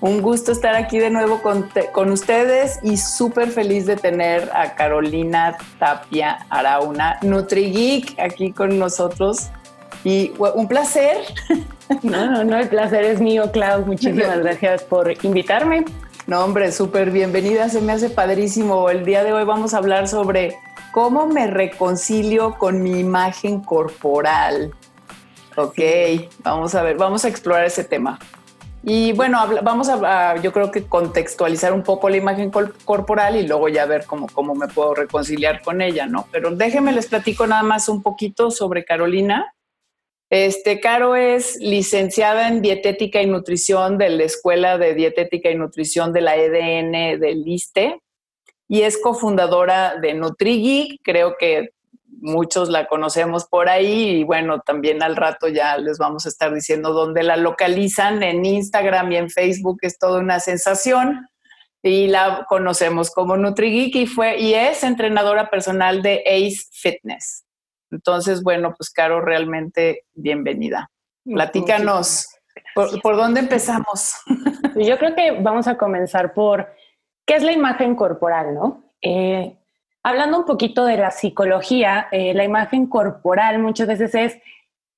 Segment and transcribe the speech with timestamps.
[0.00, 5.58] Un gusto estar aquí de nuevo con, ustedes y súper feliz de tener a Carolina
[5.80, 9.48] Tapia Arauna, NutriGeek, aquí con nosotros.
[10.04, 11.18] Y un placer.
[12.02, 13.86] No, no, no, el placer es mío, Clau.
[13.86, 15.86] Muchísimas gracias por invitarme.
[16.26, 17.70] No, hombre, súper bienvenida.
[17.70, 18.90] Se me hace padrísimo.
[18.90, 20.58] El día de hoy vamos a hablar sobre
[20.92, 24.74] cómo me reconcilio con mi imagen corporal.
[25.56, 25.78] Ok,
[26.40, 28.18] vamos a ver, vamos a explorar ese tema.
[28.82, 32.50] Y bueno, vamos a, yo creo que contextualizar un poco la imagen
[32.84, 36.28] corporal y luego ya ver cómo, cómo me puedo reconciliar con ella, ¿no?
[36.30, 39.52] Pero déjenme les platico nada más un poquito sobre Carolina.
[40.30, 46.12] Este, Caro es licenciada en dietética y nutrición de la Escuela de Dietética y Nutrición
[46.12, 48.00] de la EDN del ISTE
[48.68, 51.00] y es cofundadora de NutriGeek.
[51.02, 51.70] Creo que
[52.20, 56.52] muchos la conocemos por ahí y bueno, también al rato ya les vamos a estar
[56.52, 61.28] diciendo dónde la localizan en Instagram y en Facebook, es toda una sensación
[61.82, 67.44] y la conocemos como NutriGeek y fue y es entrenadora personal de Ace Fitness.
[67.90, 70.90] Entonces, bueno, pues Caro, realmente bienvenida.
[71.24, 72.28] Platícanos,
[72.74, 74.14] ¿por, ¿por dónde empezamos?
[74.76, 76.68] Yo creo que vamos a comenzar por
[77.26, 78.92] qué es la imagen corporal, ¿no?
[79.02, 79.57] Eh,
[80.08, 84.38] Hablando un poquito de la psicología, eh, la imagen corporal muchas veces es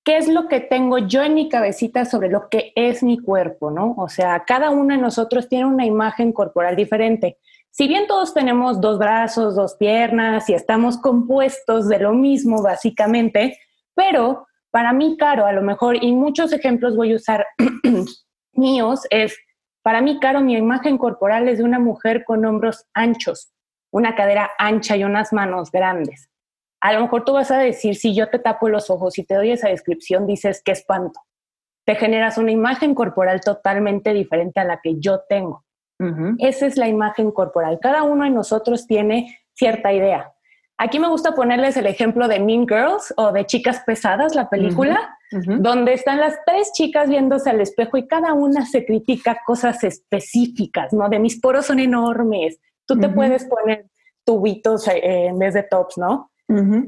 [0.05, 3.72] qué es lo que tengo yo en mi cabecita sobre lo que es mi cuerpo,
[3.72, 3.97] ¿no?
[3.98, 7.38] O sea, cada uno de nosotros tiene una imagen corporal diferente.
[7.72, 13.58] Si bien todos tenemos dos brazos, dos piernas y estamos compuestos de lo mismo básicamente,
[13.97, 17.47] pero para mí, Caro, a lo mejor, y muchos ejemplos voy a usar
[18.53, 19.37] míos, es,
[19.82, 23.50] para mí, Caro, mi imagen corporal es de una mujer con hombros anchos,
[23.91, 26.31] una cadera ancha y unas manos grandes.
[26.81, 29.34] A lo mejor tú vas a decir, si yo te tapo los ojos y te
[29.34, 31.21] doy esa descripción, dices, qué espanto.
[31.84, 35.65] Te generas una imagen corporal totalmente diferente a la que yo tengo.
[36.39, 37.78] Esa es la imagen corporal.
[37.81, 40.33] Cada uno de nosotros tiene cierta idea.
[40.78, 45.19] Aquí me gusta ponerles el ejemplo de Mean Girls o de Chicas Pesadas, la película,
[45.31, 50.95] donde están las tres chicas viéndose al espejo y cada una se critica cosas específicas,
[50.95, 51.11] ¿no?
[51.11, 52.59] De mis poros son enormes,
[52.95, 53.87] Tú te puedes poner
[54.25, 56.33] tubitos eh, en vez de tops, ¿no?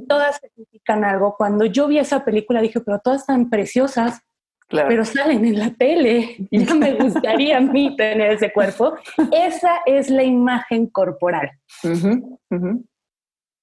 [0.08, 1.36] Todas se critican algo.
[1.36, 4.20] Cuando yo vi esa película dije, pero todas están preciosas,
[4.68, 6.36] pero salen en la tele.
[6.50, 8.94] Y no me gustaría a mí tener ese cuerpo.
[9.30, 11.52] Esa es la imagen corporal.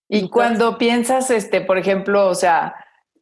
[0.08, 2.74] Y cuando piensas, este, por ejemplo, o sea,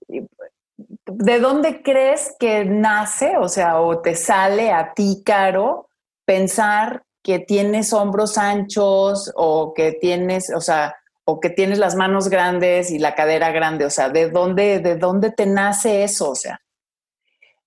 [0.08, 5.90] ¿de dónde crees que nace, o sea, o te sale a ti, Caro,
[6.26, 10.96] pensar que tienes hombros anchos o que tienes, o sea,
[11.26, 14.96] o que tienes las manos grandes y la cadera grande, o sea, ¿de dónde, de
[14.96, 16.30] dónde te nace eso?
[16.30, 16.62] O sea.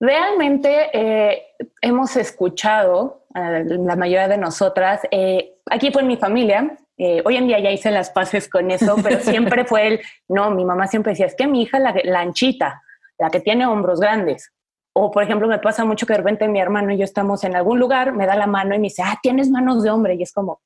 [0.01, 1.43] Realmente eh,
[1.83, 6.79] hemos escuchado, eh, la mayoría de nosotras, eh, aquí fue en mi familia,
[7.25, 10.65] hoy en día ya hice las paces con eso, pero siempre fue el, no, mi
[10.65, 12.81] mamá siempre decía, es que mi hija, la, la anchita,
[13.19, 14.55] la que tiene hombros grandes,
[14.93, 17.55] o, por ejemplo, me pasa mucho que de repente mi hermano y yo estamos en
[17.55, 20.15] algún lugar, me da la mano y me dice, ah, tienes manos de hombre.
[20.15, 20.61] Y es como,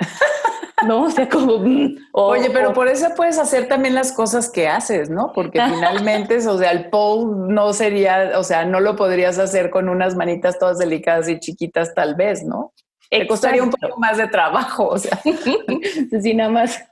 [0.86, 1.04] ¿no?
[1.04, 1.58] O sea, como...
[1.58, 5.32] Mm", Oye, pero por eso puedes hacer también las cosas que haces, ¿no?
[5.32, 9.88] Porque finalmente, o sea, el pole no sería, o sea, no lo podrías hacer con
[9.88, 12.72] unas manitas todas delicadas y chiquitas tal vez, ¿no?
[13.10, 15.20] Te costaría un poco más de trabajo, o sea.
[16.22, 16.82] sí, nada más.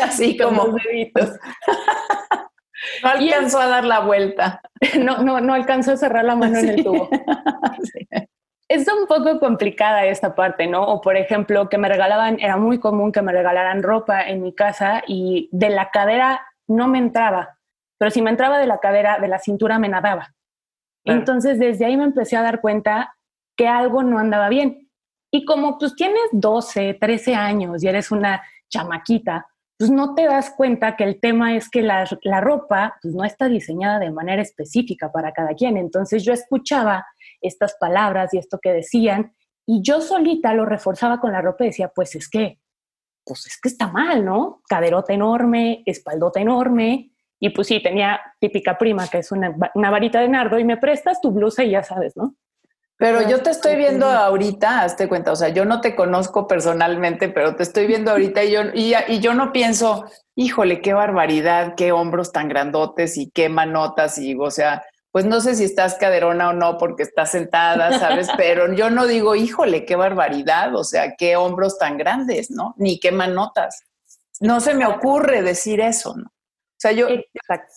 [0.00, 0.76] Así como...
[3.02, 4.60] No alcanzó a dar la vuelta.
[4.98, 7.08] No, no, no alcanzó a cerrar la mano en el tubo.
[8.68, 10.84] Es un poco complicada esta parte, ¿no?
[10.84, 14.54] O por ejemplo, que me regalaban, era muy común que me regalaran ropa en mi
[14.54, 17.56] casa y de la cadera no me entraba,
[17.98, 20.34] pero si me entraba de la cadera, de la cintura me nadaba.
[21.04, 23.16] Entonces desde ahí me empecé a dar cuenta
[23.56, 24.90] que algo no andaba bien.
[25.32, 29.46] Y como pues tienes 12, 13 años y eres una chamaquita,
[29.78, 32.04] pues no te das cuenta que el tema es que la,
[32.40, 35.76] ropa pues, no está diseñada de manera específica para cada quien.
[35.76, 37.06] Entonces yo escuchaba
[37.40, 39.32] estas palabras y esto que decían
[39.64, 42.58] y yo solita lo reforzaba con la ropa y decía, pues es que,
[43.24, 44.62] pues es que está mal, ¿no?
[44.68, 47.12] Caderota enorme, espaldota enorme.
[47.38, 50.78] Y pues sí, tenía típica prima que es una, una varita de nardo y me
[50.78, 52.34] prestas tu blusa y ya sabes, ¿no?
[52.98, 57.28] Pero yo te estoy viendo ahorita, hazte cuenta, o sea, yo no te conozco personalmente,
[57.28, 60.04] pero te estoy viendo ahorita y yo, y, y yo no pienso,
[60.34, 65.40] híjole, qué barbaridad, qué hombros tan grandotes y qué manotas y, o sea, pues no
[65.40, 68.28] sé si estás caderona o no porque estás sentada, ¿sabes?
[68.36, 72.74] Pero yo no digo, híjole, qué barbaridad, o sea, qué hombros tan grandes, ¿no?
[72.78, 73.84] Ni qué manotas.
[74.40, 76.24] No se me ocurre decir eso, ¿no?
[76.24, 77.08] O sea, yo,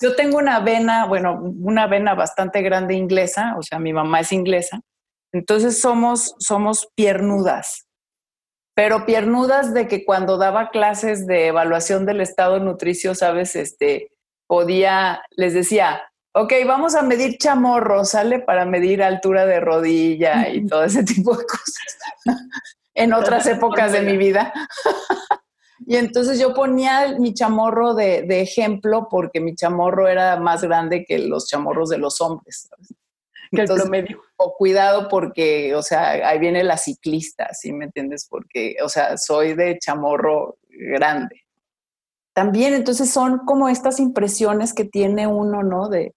[0.01, 4.31] yo tengo una vena, bueno, una vena bastante grande inglesa, o sea, mi mamá es
[4.31, 4.81] inglesa,
[5.33, 7.87] entonces somos, somos piernudas,
[8.75, 14.11] pero piernudas de que cuando daba clases de evaluación del estado nutricio, sabes, este,
[14.47, 16.01] podía, les decía,
[16.33, 18.39] ok, vamos a medir chamorro, ¿sale?
[18.39, 21.97] Para medir altura de rodilla y todo ese tipo de cosas
[22.93, 24.53] en otras épocas de mi vida.
[25.85, 31.05] y entonces yo ponía mi chamorro de, de, ejemplo porque mi chamorro era más grande
[31.05, 32.67] que los chamorros de los hombres.
[32.69, 33.00] ¿sabes?
[33.51, 34.21] Que el promedio.
[34.37, 38.27] O cuidado porque, o sea, ahí viene la ciclista, ¿sí me entiendes?
[38.29, 41.43] Porque, o sea, soy de chamorro grande.
[42.33, 45.89] También, entonces son como estas impresiones que tiene uno, ¿no?
[45.89, 46.15] De,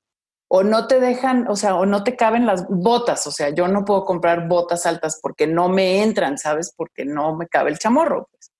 [0.48, 3.66] o no te dejan, o sea, o no te caben las botas, o sea, yo
[3.66, 6.72] no puedo comprar botas altas porque no me entran, ¿sabes?
[6.76, 8.28] Porque no me cabe el chamorro.
[8.30, 8.52] Pues.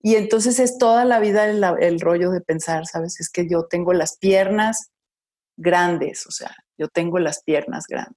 [0.00, 3.20] Y entonces es toda la vida el, el rollo de pensar, ¿sabes?
[3.20, 4.90] Es que yo tengo las piernas
[5.58, 8.16] grandes, o sea, yo tengo las piernas grandes.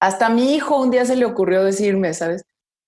[0.00, 2.44] Hasta a mi hijo un día se le ocurrió decirme, ¿sabes?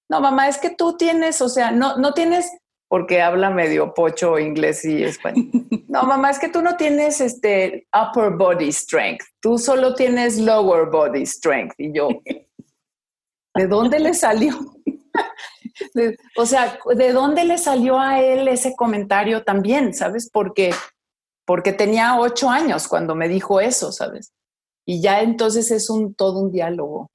[0.08, 2.50] No, mamá, es que tú tienes, o sea, no, no tienes,
[2.88, 5.50] porque habla medio pocho inglés y español.
[5.88, 10.90] No, mamá, es que tú no tienes este upper body strength, tú solo tienes lower
[10.90, 11.74] body strength.
[11.78, 12.08] Y yo,
[13.54, 14.58] ¿de dónde le salió?
[16.36, 19.94] o sea, ¿de dónde le salió a él ese comentario también?
[19.94, 20.28] ¿Sabes?
[20.32, 20.74] Porque,
[21.44, 24.32] porque tenía ocho años cuando me dijo eso, ¿sabes?
[24.84, 27.10] Y ya entonces es un todo un diálogo.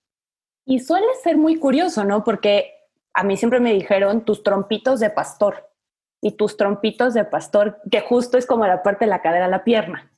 [0.65, 2.23] Y suele ser muy curioso, ¿no?
[2.23, 2.73] Porque
[3.13, 5.69] a mí siempre me dijeron tus trompitos de pastor
[6.21, 9.63] y tus trompitos de pastor, que justo es como la parte de la cadera, la
[9.63, 10.11] pierna,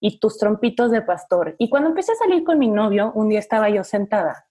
[0.00, 1.54] y tus trompitos de pastor.
[1.58, 4.48] Y cuando empecé a salir con mi novio, un día estaba yo sentada,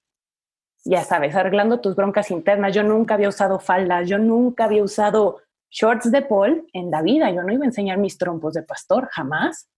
[0.83, 2.73] ya sabes, arreglando tus broncas internas.
[2.73, 7.31] Yo nunca había usado faldas, yo nunca había usado shorts de pol en la vida,
[7.31, 9.69] yo no iba a enseñar mis trompos de pastor, jamás.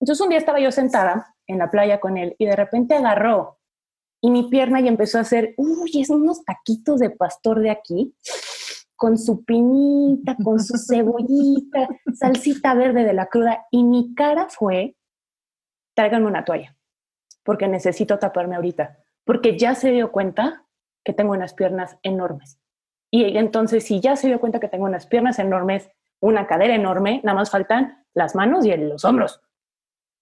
[0.00, 3.58] Entonces un día estaba yo sentada en la playa con él y de repente agarró
[4.24, 8.14] y mi pierna y empezó a hacer, uy, es unos taquitos de pastor de aquí,
[8.96, 13.66] con su piñita, con su cebollita, salsita verde de la cruda.
[13.70, 14.96] Y mi cara fue,
[15.94, 16.74] tráiganme una toalla,
[17.42, 20.64] porque necesito taparme ahorita, porque ya se dio cuenta
[21.04, 22.58] que tengo unas piernas enormes.
[23.10, 27.20] Y entonces, si ya se dio cuenta que tengo unas piernas enormes, una cadera enorme,
[27.24, 29.42] nada más faltan las manos y los hombros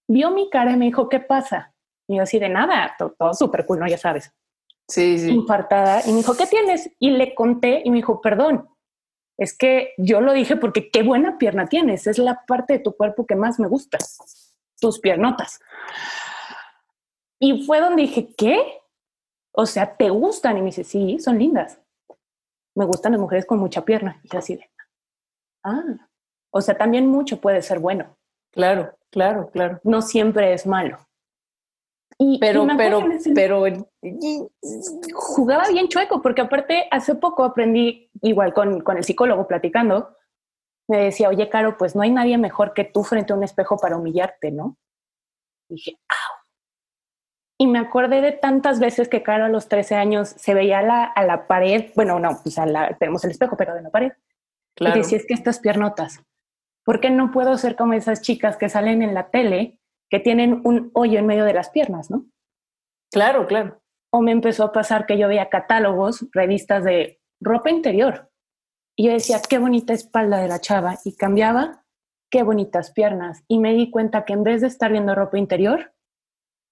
[0.08, 1.74] vio mi cara y me dijo, ¿qué pasa?
[2.08, 3.86] Y yo así de nada, todo, súper cool, ¿no?
[3.86, 4.32] Ya sabes.
[4.88, 5.30] Sí, sí.
[5.30, 6.02] Infartada.
[6.06, 6.90] Y me dijo, ¿qué tienes?
[6.98, 8.68] Y le conté y me dijo, perdón,
[9.38, 12.06] es que yo lo dije porque qué buena pierna tienes.
[12.06, 13.98] Es la parte de tu cuerpo que más me gusta.
[14.80, 15.60] Tus piernotas.
[17.38, 18.80] Y fue donde dije, ¿qué?
[19.52, 20.58] O sea, ¿te gustan?
[20.58, 21.80] Y me dice, sí, son lindas.
[22.74, 24.20] Me gustan las mujeres con mucha pierna.
[24.22, 24.70] Y así de,
[25.64, 26.08] ah,
[26.50, 28.16] o sea, también mucho puede ser bueno.
[28.52, 28.94] Claro.
[29.12, 29.78] Claro, claro.
[29.84, 30.98] No siempre es malo.
[32.18, 33.04] Y, pero, pero,
[33.34, 33.64] pero
[35.12, 40.16] jugaba bien chueco, porque aparte hace poco aprendí, igual con, con el psicólogo platicando,
[40.88, 43.76] me decía, oye, Caro, pues no hay nadie mejor que tú frente a un espejo
[43.76, 44.76] para humillarte, ¿no?
[45.68, 46.42] Y dije, ¡au!
[47.58, 50.82] Y me acordé de tantas veces que Caro a los 13 años se veía a
[50.82, 53.90] la, a la pared, bueno, no, pues a la, tenemos el espejo, pero de la
[53.90, 54.12] pared.
[54.74, 54.96] Claro.
[54.96, 56.22] Y decía, es que estas piernotas,
[56.84, 59.78] ¿Por qué no puedo ser como esas chicas que salen en la tele
[60.10, 62.26] que tienen un hoyo en medio de las piernas, no?
[63.10, 63.80] Claro, claro.
[64.10, 68.30] O me empezó a pasar que yo veía catálogos, revistas de ropa interior.
[68.96, 70.98] Y yo decía, qué bonita espalda de la chava.
[71.04, 71.84] Y cambiaba,
[72.30, 73.42] qué bonitas piernas.
[73.48, 75.94] Y me di cuenta que en vez de estar viendo ropa interior,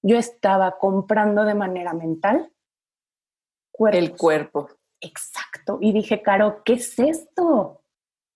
[0.03, 2.53] yo estaba comprando de manera mental
[3.89, 4.69] el cuerpo.
[5.01, 5.79] Exacto.
[5.81, 7.80] Y dije, Caro, ¿qué es esto?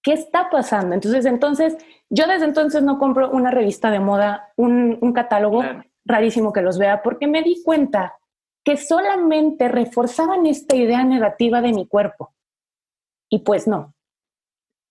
[0.05, 0.95] ¿Qué está pasando?
[0.95, 1.77] Entonces, entonces,
[2.11, 5.63] yo desde entonces no compro una revista de moda, un, catálogo
[6.05, 8.15] rarísimo que los vea, porque me di cuenta
[8.63, 12.35] que solamente reforzaban esta idea negativa de mi cuerpo.
[13.31, 13.95] Y pues no.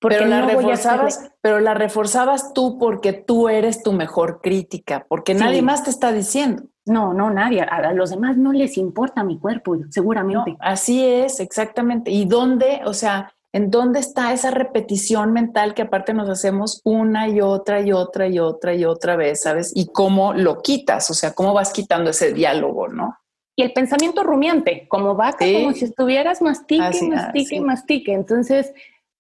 [0.02, 5.34] Porque pero la reforzabas, pero la reforzabas tú porque tú eres tu mejor crítica, porque
[5.34, 6.64] nadie más te está diciendo.
[6.86, 7.62] No, no, nadie.
[7.62, 10.58] A, los demás no les importa mi cuerpo, seguramente.
[10.60, 12.12] así es, exactamente.
[12.12, 12.82] ¿Y dónde?
[12.86, 17.82] O sea, ¿En dónde está esa repetición mental que aparte nos hacemos una y otra
[17.82, 19.72] y otra y otra y otra vez, ¿sabes?
[19.76, 23.18] Y cómo lo quitas, o sea, cómo vas quitando ese diálogo, ¿no?
[23.56, 28.14] y el pensamiento rumiante, como vaca, como si estuvieras mastique, mastique, mastique.
[28.14, 28.74] Entonces,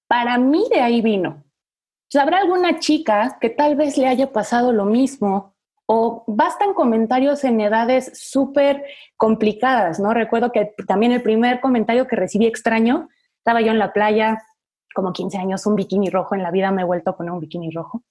[0.07, 1.43] para mí de ahí vino.
[2.19, 5.55] ¿Habrá alguna chica que tal vez le haya pasado lo mismo?
[5.87, 8.83] O bastan comentarios en edades súper
[9.17, 10.13] complicadas, ¿no?
[10.13, 13.09] Recuerdo que también el primer comentario que recibí extraño,
[13.43, 14.41] estaba yo en la playa,
[14.95, 17.41] como 15 años, un bikini rojo, en la vida me he vuelto a poner un
[17.41, 18.01] bikini rojo.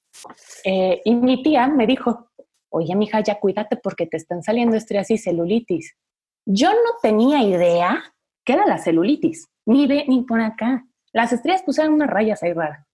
[0.63, 2.29] Eh, y mi tía me dijo,
[2.69, 5.97] oye, mija, ya cuídate porque te están saliendo estrías y celulitis.
[6.45, 10.85] Yo no tenía idea qué era la celulitis, ni de ni por acá.
[11.15, 12.87] Las estrías pusieron unas rayas ahí raras.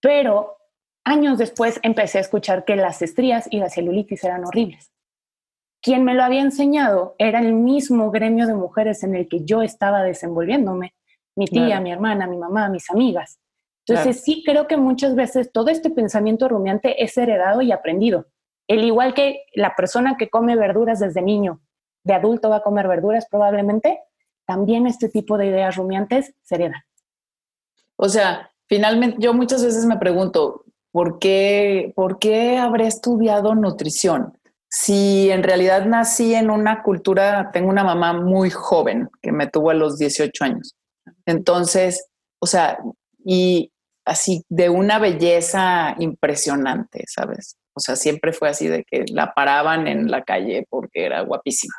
[0.00, 0.58] Pero
[1.04, 4.92] años después empecé a escuchar que las estrías y la celulitis eran horribles.
[5.82, 9.62] Quien me lo había enseñado era el mismo gremio de mujeres en el que yo
[9.62, 10.94] estaba desenvolviéndome.
[11.36, 13.38] Mi tía, mi hermana, mi mamá, mis amigas.
[13.86, 18.26] Entonces sí creo que muchas veces todo este pensamiento rumiante es heredado y aprendido.
[18.68, 21.60] El igual que la persona que come verduras desde niño,
[22.04, 24.00] de adulto va a comer verduras probablemente,
[24.46, 26.82] también este tipo de ideas rumiantes se heredan.
[27.96, 34.38] O sea, finalmente yo muchas veces me pregunto, ¿por qué, ¿por qué habré estudiado nutrición?
[34.68, 39.70] Si en realidad nací en una cultura, tengo una mamá muy joven que me tuvo
[39.70, 40.76] a los 18 años.
[41.26, 42.78] Entonces, o sea,
[43.24, 43.72] y
[44.04, 47.56] así de una belleza impresionante, ¿sabes?
[47.74, 51.74] O sea, siempre fue así de que la paraban en la calle porque era guapísima.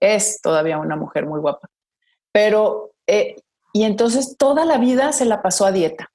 [0.00, 1.68] Es todavía una mujer muy guapa.
[2.32, 3.36] Pero, eh,
[3.72, 6.10] y entonces toda la vida se la pasó a dieta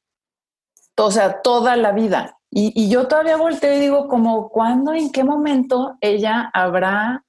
[1.05, 2.37] o sea, toda la vida.
[2.51, 7.23] Y, yo todavía volteo y digo, como, ¿cuándo, en qué momento ella habrá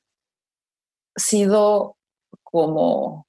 [1.15, 1.97] sido
[2.43, 3.27] como,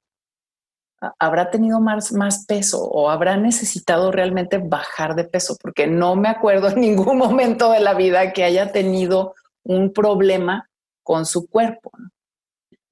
[1.19, 5.57] habrá tenido más, más peso o habrá necesitado realmente bajar de peso?
[5.61, 10.69] Porque no me acuerdo en ningún momento de la vida que haya tenido un problema
[11.03, 11.91] con su cuerpo.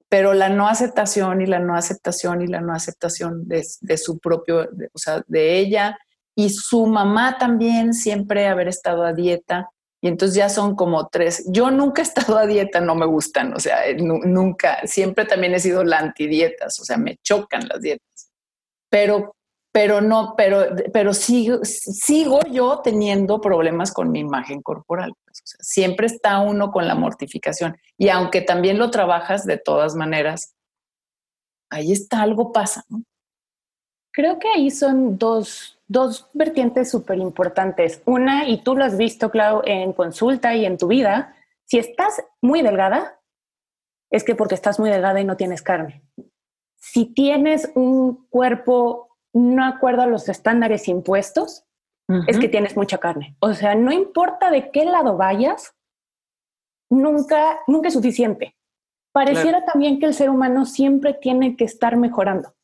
[0.08, 3.62] Pero la no aceptación y la no aceptación y la no aceptación de,
[3.96, 5.96] su propio, o sea, de ella
[6.34, 9.68] y su mamá también siempre haber estado a dieta.
[10.02, 11.44] Y entonces ya son como tres.
[11.48, 15.60] Yo nunca he estado a dieta, no me gustan, o sea, nunca, siempre también he
[15.60, 18.30] sido la antidietas, o sea, me chocan las dietas.
[18.88, 19.36] Pero,
[19.72, 25.12] pero no, pero, pero sigo, sigo yo teniendo problemas con mi imagen corporal.
[25.24, 27.76] Pues, siempre está uno con la mortificación.
[27.98, 30.54] Y aunque también lo trabajas de todas maneras,
[31.70, 33.02] ahí está, algo pasa, ¿no?
[34.12, 38.00] Creo que ahí son dos, dos vertientes súper importantes.
[38.06, 42.22] Una, y tú lo has visto, Clau, en consulta y en tu vida, si estás
[42.40, 43.20] muy delgada,
[44.08, 46.04] es que porque estás muy delgada y no tienes carne.
[46.76, 51.66] Si tienes un cuerpo no acuerdo a los estándares impuestos,
[52.26, 53.36] es que tienes mucha carne.
[53.38, 55.76] O sea, no importa de qué lado vayas,
[56.88, 58.56] nunca, nunca es suficiente.
[59.12, 62.54] Pareciera también que el ser humano siempre tiene que estar mejorando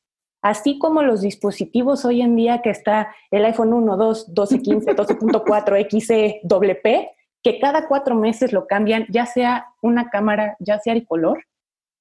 [0.49, 4.97] así como los dispositivos hoy en día que está el iPhone 1, 2, 12, 15,
[4.97, 7.11] 12.4, XE, WP,
[7.43, 11.45] que cada cuatro meses lo cambian, ya sea una cámara, ya sea el color,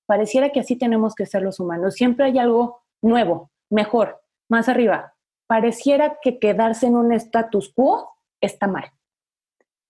[0.06, 1.96] pareciera que así tenemos que ser los humanos.
[1.96, 5.16] Siempre hay algo nuevo, mejor, más arriba.
[5.48, 8.12] Pareciera que quedarse en un status quo
[8.42, 8.92] está mal.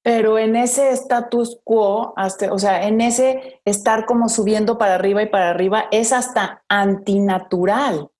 [0.01, 5.23] Pero en ese status quo, hasta, o sea, en ese estar como subiendo para arriba
[5.23, 8.11] y para arriba, es hasta antinatural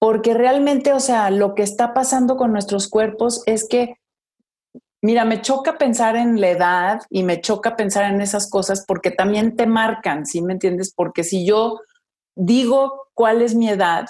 [0.00, 3.96] porque realmente, o sea, lo que está pasando con nuestros cuerpos es que,
[5.02, 9.10] mira, me choca pensar en la edad y me choca pensar en esas cosas porque
[9.10, 10.94] también te marcan, ¿sí me entiendes?
[10.96, 11.80] Porque si yo
[12.34, 14.08] digo cuál es mi edad,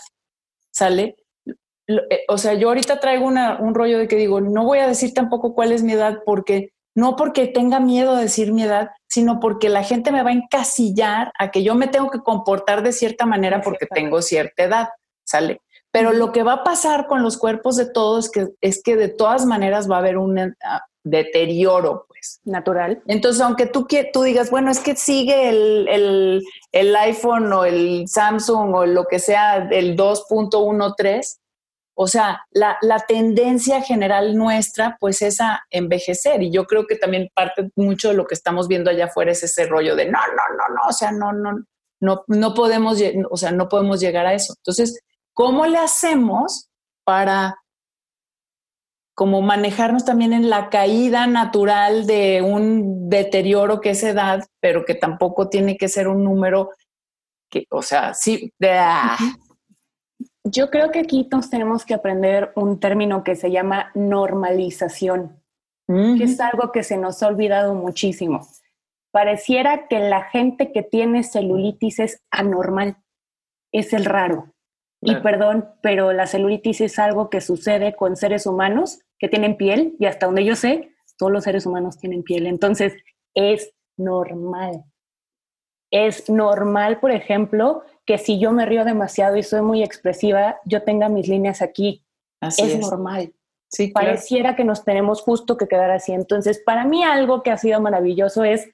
[0.71, 1.17] ¿sale?
[1.89, 5.13] Eh, o sea, yo ahorita traigo un rollo de que digo, no voy a decir
[5.13, 9.41] tampoco cuál es mi edad porque no porque tenga miedo de decir mi edad, sino
[9.41, 12.93] porque la gente me va a encasillar a que yo me tengo que comportar de
[12.93, 14.89] cierta manera porque tengo cierta edad,
[15.25, 15.61] ¿sale?
[15.93, 19.09] Pero lo que va a pasar con los cuerpos de todos que, es que de
[19.09, 22.41] todas maneras va a haber un ah, deterioro, pues.
[22.45, 23.03] Natural.
[23.07, 26.43] Entonces, aunque tú, tú digas, bueno, es que sigue el,
[26.73, 31.41] el iPhone o el Samsung o lo que sea, el 2.13,
[32.03, 36.43] o sea, la, la, tendencia general nuestra, pues es a envejecer.
[36.43, 39.43] Y yo creo que también parte mucho de lo que estamos viendo allá afuera es
[39.43, 41.63] ese rollo de no, no, no, no, o sea, no, no,
[42.01, 42.99] no, no podemos,
[43.31, 44.55] o sea, no podemos llegar a eso.
[44.57, 44.99] Entonces,
[45.35, 46.69] ¿Cómo le hacemos
[47.05, 47.57] para
[49.15, 54.95] como manejarnos también en la caída natural de un deterioro que es edad, pero que
[54.95, 56.71] tampoco tiene que ser un número
[57.51, 59.19] que, o sea, sí, de, ah.
[60.45, 65.43] Yo creo que aquí nos tenemos que aprender un término que se llama normalización,
[65.87, 68.47] que es algo que se nos ha olvidado muchísimo.
[69.13, 72.97] pareciera que la gente que tiene celulitis es anormal,
[73.73, 74.55] es el raro.
[75.02, 79.97] Y perdón, pero la celulitis es algo que sucede con seres humanos que tienen piel
[79.99, 82.47] y hasta donde yo sé, todos los seres humanos tienen piel.
[82.47, 82.95] Entonces,
[83.35, 84.85] es normal.
[85.90, 90.83] Es normal, por ejemplo, que si yo me río demasiado y soy muy expresiva, yo
[90.83, 92.04] tenga mis líneas aquí.
[92.42, 93.33] es, normal.
[93.69, 96.12] Sí, Pareciera que nos tenemos justo que quedar así.
[96.12, 98.69] Entonces, para mí algo que ha sido maravilloso es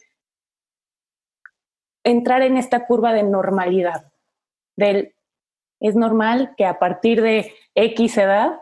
[2.05, 4.13] entrar en esta curva de normalidad,
[4.77, 5.16] del
[5.87, 8.61] es normal que a partir de X edad,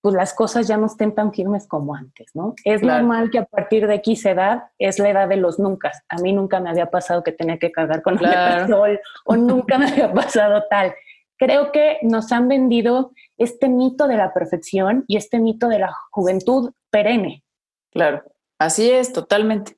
[0.00, 2.54] pues las cosas ya no estén tan firmes como antes, ¿no?
[2.64, 5.92] Es normal que a partir de X edad es la edad de los nunca.
[6.08, 9.78] A mí nunca me había pasado que tenía que cargar con el sol o nunca
[9.78, 10.94] me había pasado tal.
[11.36, 15.92] Creo que nos han vendido este mito de la perfección y este mito de la
[16.10, 17.44] juventud perenne.
[17.90, 18.22] Claro,
[18.58, 19.77] así es, totalmente.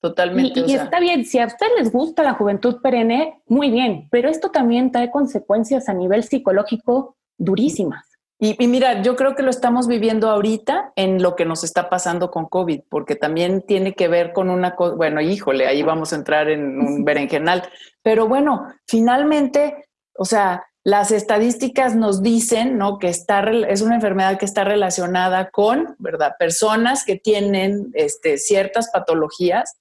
[0.00, 0.60] Totalmente.
[0.66, 4.50] Y, está bien, si a ustedes les gusta la juventud perenne, muy bien, pero esto
[4.50, 8.04] también trae consecuencias a nivel psicológico durísimas.
[8.40, 12.30] Y, mira, yo creo que lo estamos viviendo ahorita en lo que nos está pasando
[12.30, 16.16] con COVID, porque también tiene que ver con una cosa, bueno, híjole, ahí vamos a
[16.16, 17.64] entrar en un berenjenal,
[18.00, 23.00] pero bueno, finalmente, o sea, las estadísticas nos dicen, ¿no?
[23.00, 26.36] Que está, es una enfermedad que está relacionada con, ¿verdad?
[26.38, 29.76] Personas que tienen este, ciertas patologías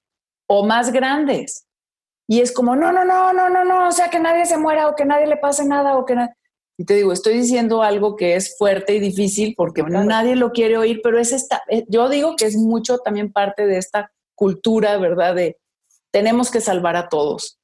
[0.48, 1.68] o más grandes.
[2.28, 4.90] Y es como, no, no, no, no, no, no, o sea, que nadie se muera
[4.90, 6.16] o que nadie le pase nada o que
[6.78, 10.78] Y te digo, estoy diciendo algo que es fuerte y difícil porque nadie lo quiere
[10.78, 14.98] oír, pero es esta, eh, yo digo que es mucho también parte de esta cultura,
[14.98, 15.36] ¿verdad?
[15.36, 15.58] De
[16.12, 17.60] tenemos que salvar a todos.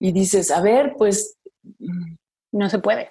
[0.00, 1.36] Y dices, a ver, pues...
[2.52, 3.10] No se puede.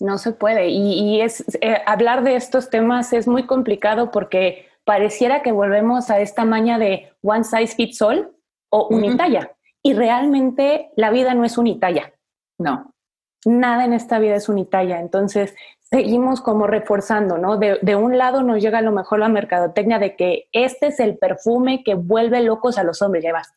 [0.00, 0.68] No se puede.
[0.68, 6.20] Y, es eh, hablar de estos temas es muy complicado porque pareciera que volvemos a
[6.20, 8.32] esta maña de one size fits all
[8.70, 9.50] o unitalla.
[9.82, 12.12] Y realmente la vida no es unitalla.
[12.58, 12.94] No.
[13.44, 15.00] Nada en esta vida es unitalla.
[15.00, 15.54] Entonces,
[15.94, 17.56] seguimos como reforzando, ¿no?
[17.56, 21.18] De, un lado nos llega a lo mejor la mercadotecnia de que este es el
[21.18, 23.52] perfume que vuelve locos a los hombres, ya vas.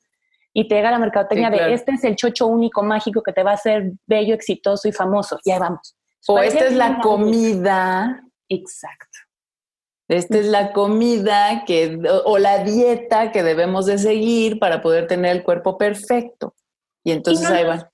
[0.54, 3.51] Y te llega la mercadotecnia de este es el chocho único mágico que te va
[3.51, 5.39] a hacer bello, exitoso y famoso.
[5.45, 5.95] Ya vamos.
[6.28, 8.21] O esta es la comida.
[8.49, 9.07] Exacto.
[10.08, 15.36] Esta es la comida que, o la dieta que debemos de seguir para poder tener
[15.36, 16.54] el cuerpo perfecto.
[17.04, 17.89] Y entonces ahí van.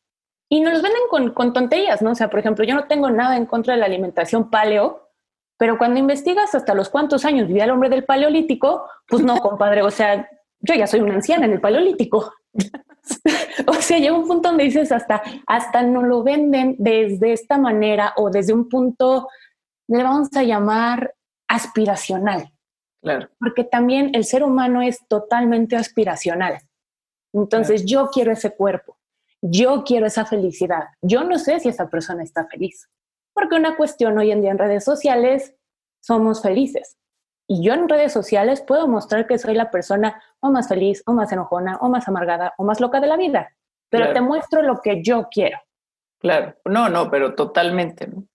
[0.50, 2.12] Y nos los venden con, con, tonterías, ¿no?
[2.12, 5.10] O sea, por ejemplo, yo no tengo nada en contra de la alimentación paleo,
[5.58, 9.82] pero cuando investigas hasta los cuántos años vivía el hombre del paleolítico, pues no, compadre,
[9.82, 12.32] o sea, yo ya soy una anciana en el paleolítico.
[13.68, 18.14] o sea, llega un punto donde dices hasta, hasta no lo venden desde esta manera
[18.18, 19.28] o desde un punto,
[19.88, 21.14] le vamos a llamar
[21.54, 22.52] aspiracional.
[23.02, 23.30] Claro.
[23.40, 26.60] Porque también el ser humano es totalmente aspiracional.
[27.34, 28.98] Entonces, yo quiero ese cuerpo,
[29.42, 30.86] yo quiero esa felicidad.
[31.02, 32.90] Yo no sé si esa persona está feliz.
[33.34, 35.56] Porque una cuestión hoy en día en redes sociales,
[36.02, 36.98] somos felices.
[37.48, 41.14] Y yo en redes sociales puedo mostrar que soy la persona o más feliz, o
[41.14, 43.56] más enojona, o más amargada, o más loca de la vida.
[43.90, 45.60] Pero te muestro lo que yo quiero.
[46.20, 48.08] Claro, no, no, pero totalmente.
[48.08, 48.26] ¿no?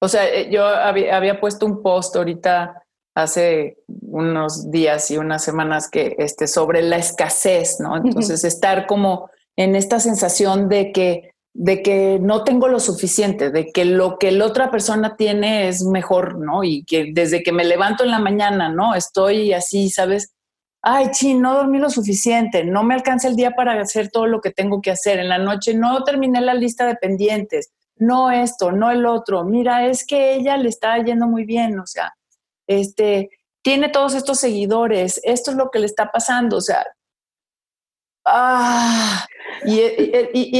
[0.00, 2.82] O sea, eh, yo había, puesto un post ahorita
[3.14, 7.96] hace unos días y unas semanas que este sobre la escasez, ¿no?
[7.96, 13.72] Entonces estar como en esta sensación de que de que no tengo lo suficiente, de
[13.72, 16.62] que lo que la otra persona tiene es mejor, ¿no?
[16.62, 18.94] Y que desde que me levanto en la mañana, ¿no?
[18.94, 20.34] Estoy así, ¿sabes?
[20.82, 24.42] Ay, chi, no dormí lo suficiente, no me alcanza el día para hacer todo lo
[24.42, 25.18] que tengo que hacer.
[25.18, 29.86] En la noche no terminé la lista de pendientes no esto, no el otro, mira,
[29.86, 32.14] es que ella le está yendo muy bien, o sea,
[32.66, 33.30] este,
[33.62, 36.84] tiene todos estos seguidores, esto es lo que le está pasando, o sea,
[38.26, 39.26] ah,
[39.64, 39.80] y,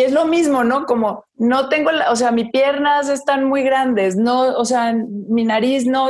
[0.00, 0.86] es lo mismo, ¿no?
[0.86, 5.86] Como no tengo, o sea, mis piernas están muy grandes, no, o sea, mi nariz
[5.86, 6.08] no,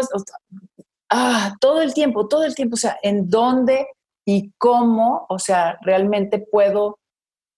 [1.11, 3.89] ah, todo el tiempo, todo el tiempo, o sea, en dónde
[4.25, 6.99] y cómo, o sea, realmente puedo,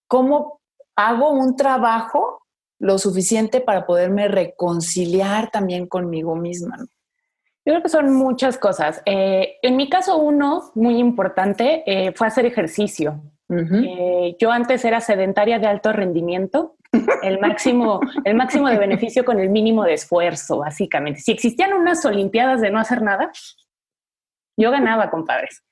[0.07, 0.59] cómo
[0.95, 2.41] hago un trabajo
[2.79, 6.77] lo suficiente para poderme reconciliar también conmigo misma.
[6.77, 9.01] Yo creo que son muchas cosas.
[9.05, 13.21] Eh, en mi caso, uno muy importante eh, fue hacer ejercicio.
[13.51, 16.77] Eh, yo antes era sedentaria de alto rendimiento,
[17.23, 21.19] el máximo, el máximo de beneficio con el mínimo de esfuerzo, básicamente.
[21.19, 23.31] Si existían unas Olimpiadas de no hacer nada,
[24.55, 25.63] yo ganaba, compadres.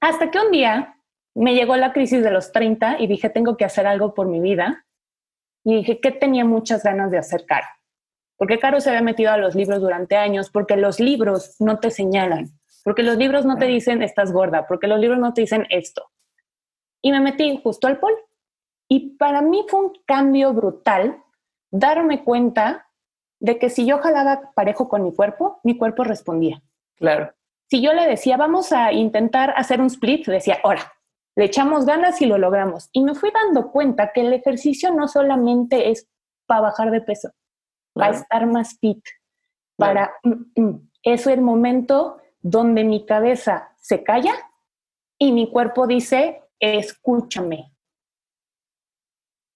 [0.00, 0.96] Hasta que un día
[1.34, 4.40] me llegó la crisis de los 30 y dije, tengo que hacer algo por mi
[4.40, 4.84] vida
[5.64, 7.66] y dije que tenía muchas ganas de hacer Caro.
[8.36, 11.90] Porque Caro se había metido a los libros durante años, porque los libros no te
[11.90, 12.50] señalan,
[12.84, 16.10] porque los libros no te dicen estás gorda, porque los libros no te dicen esto.
[17.02, 18.12] y me metí justo al pol.
[18.88, 21.22] Y para mí fue un cambio brutal
[21.70, 22.88] darme cuenta
[23.38, 26.60] de que si yo jalaba parejo con mi cuerpo, mi cuerpo respondía.
[26.96, 27.32] Claro.
[27.70, 30.92] Si yo le decía, vamos a intentar hacer un split, decía, ahora,
[31.36, 32.88] le echamos ganas y lo logramos.
[32.92, 36.08] Y me fui dando cuenta que el ejercicio no solamente es
[36.46, 37.30] para bajar de peso,
[37.92, 39.04] para estar más fit,
[39.76, 40.12] para...
[40.22, 44.34] Mm, mm, es el momento donde mi cabeza se calla
[45.18, 47.72] y mi cuerpo dice, escúchame.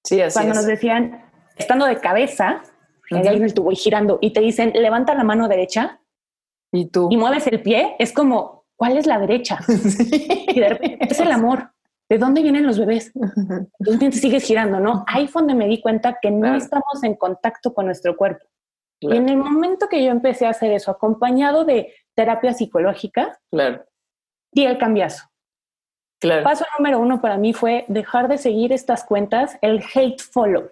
[0.05, 2.63] Sí, así Cuando nos decían, estando de cabeza,
[3.11, 3.43] uh -huh.
[3.43, 6.01] el tubo y girando, y te dicen, levanta la mano derecha.
[6.73, 7.09] Y tú.
[7.11, 9.59] Y mueves el pie, es como, ¿cuál es la derecha?
[9.67, 10.47] sí.
[10.49, 11.71] Y de repente es el amor.
[12.07, 13.13] ¿De dónde vienen los bebés?
[13.79, 15.05] Entonces sigues girando, ¿no?
[15.07, 16.57] Ahí fue donde me di cuenta que no claro.
[16.59, 18.45] estamos en contacto con nuestro cuerpo.
[19.01, 19.15] Claro.
[19.15, 23.87] Y en el momento que yo empecé a hacer eso, acompañado de terapia psicológica, claro.
[24.53, 25.25] di el cambiazo.
[26.21, 26.45] Claro.
[26.45, 30.71] Paso número uno para mí fue dejar de seguir estas cuentas, el hate follow.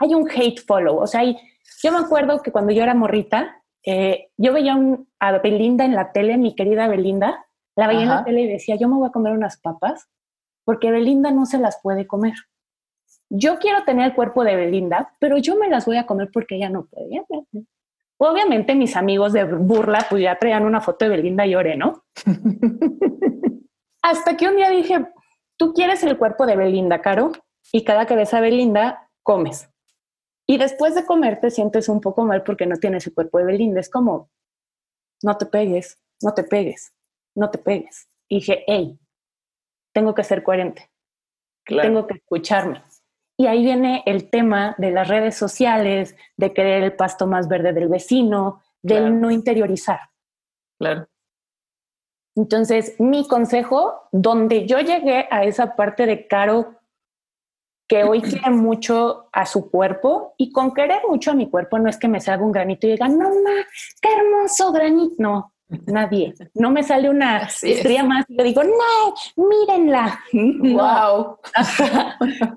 [0.00, 1.38] Hay un hate follow, o sea, hay,
[1.82, 5.94] yo me acuerdo que cuando yo era morrita, eh, yo veía un, a Belinda en
[5.94, 8.10] la tele, mi querida Belinda, la veía Ajá.
[8.10, 10.10] en la tele y decía, yo me voy a comer unas papas
[10.64, 12.34] porque Belinda no se las puede comer.
[13.30, 16.56] Yo quiero tener el cuerpo de Belinda, pero yo me las voy a comer porque
[16.56, 17.24] ella no puede.
[18.18, 22.04] Obviamente mis amigos de burla pues ya traían una foto de Belinda y lloré, ¿no?
[24.02, 25.06] Hasta que un día dije,
[25.56, 27.32] tú quieres el cuerpo de Belinda, Caro,
[27.72, 29.70] y cada que ves a Belinda, comes.
[30.50, 33.44] Y después de comer te sientes un poco mal porque no tienes el cuerpo de
[33.44, 33.80] Belinda.
[33.80, 34.30] Es como,
[35.22, 36.94] no te pegues, no te pegues,
[37.36, 38.08] no te pegues.
[38.28, 38.98] Y dije, hey,
[39.92, 40.90] tengo que ser coherente,
[41.64, 41.88] claro.
[41.88, 42.82] tengo que escucharme.
[43.36, 47.72] Y ahí viene el tema de las redes sociales, de querer el pasto más verde
[47.72, 49.14] del vecino, del claro.
[49.14, 50.00] no interiorizar.
[50.78, 51.08] Claro.
[52.36, 56.77] Entonces, mi consejo, donde yo llegué a esa parte de Caro,
[57.88, 61.88] que hoy quiere mucho a su cuerpo, y con querer mucho a mi cuerpo no
[61.88, 63.64] es que me salga un granito y diga, no, ma,
[64.00, 65.14] qué hermoso granito.
[65.18, 65.52] No,
[65.86, 66.34] nadie.
[66.54, 70.20] No me sale una estría más y yo digo, no, mírenla.
[70.32, 71.38] Wow.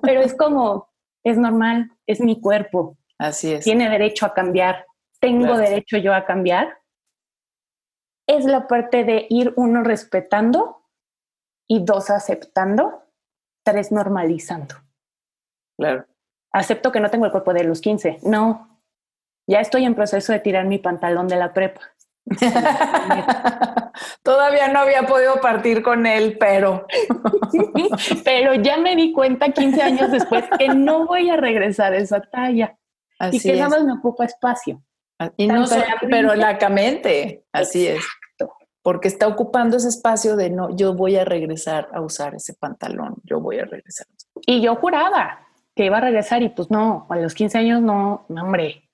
[0.02, 0.90] Pero es como,
[1.24, 2.98] es normal, es mi cuerpo.
[3.18, 3.64] Así es.
[3.64, 4.86] Tiene derecho a cambiar.
[5.18, 5.60] Tengo claro.
[5.60, 6.78] derecho yo a cambiar.
[8.26, 10.82] Es la parte de ir uno respetando
[11.68, 13.04] y dos aceptando,
[13.64, 14.74] tres normalizando.
[15.82, 16.06] Claro.
[16.52, 18.20] Acepto que no tengo el cuerpo de los 15.
[18.22, 18.80] No.
[19.46, 21.80] Ya estoy en proceso de tirar mi pantalón de la prepa.
[24.22, 26.86] Todavía no había podido partir con él, pero.
[28.24, 32.20] pero ya me di cuenta 15 años después que no voy a regresar a esa
[32.20, 32.78] talla.
[33.18, 33.58] Así y que es.
[33.58, 34.82] nada más me ocupa espacio.
[35.36, 37.44] Y no solo, pero lacamente.
[37.52, 38.44] Así Exacto.
[38.60, 38.68] es.
[38.82, 43.16] Porque está ocupando ese espacio de no, yo voy a regresar a usar ese pantalón,
[43.24, 44.06] yo voy a regresar.
[44.46, 48.26] Y yo juraba que iba a regresar y pues no, a los 15 años no,
[48.28, 48.88] no hombre.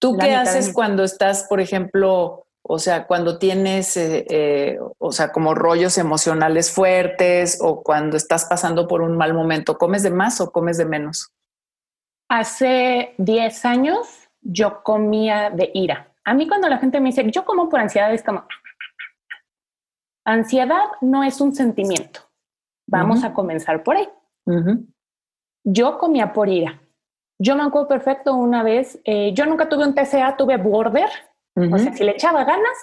[0.00, 5.30] ¿Tú qué haces cuando estás, por ejemplo, o sea, cuando tienes, eh, eh, o sea,
[5.30, 10.40] como rollos emocionales fuertes o cuando estás pasando por un mal momento, ¿comes de más
[10.40, 11.32] o comes de menos?
[12.28, 16.12] Hace 10 años yo comía de ira.
[16.24, 18.44] A mí cuando la gente me dice, yo como por ansiedad, es como,
[20.24, 22.20] ansiedad no es un sentimiento.
[22.88, 23.30] Vamos uh -huh.
[23.30, 24.08] a comenzar por ahí.
[24.46, 24.91] Uh -huh.
[25.64, 26.80] Yo comía por ira.
[27.38, 31.08] Yo me acuerdo perfecto una vez, eh, yo nunca tuve un TCA, tuve border.
[31.56, 31.74] Uh -huh.
[31.74, 32.76] O sea, si le echaba ganas,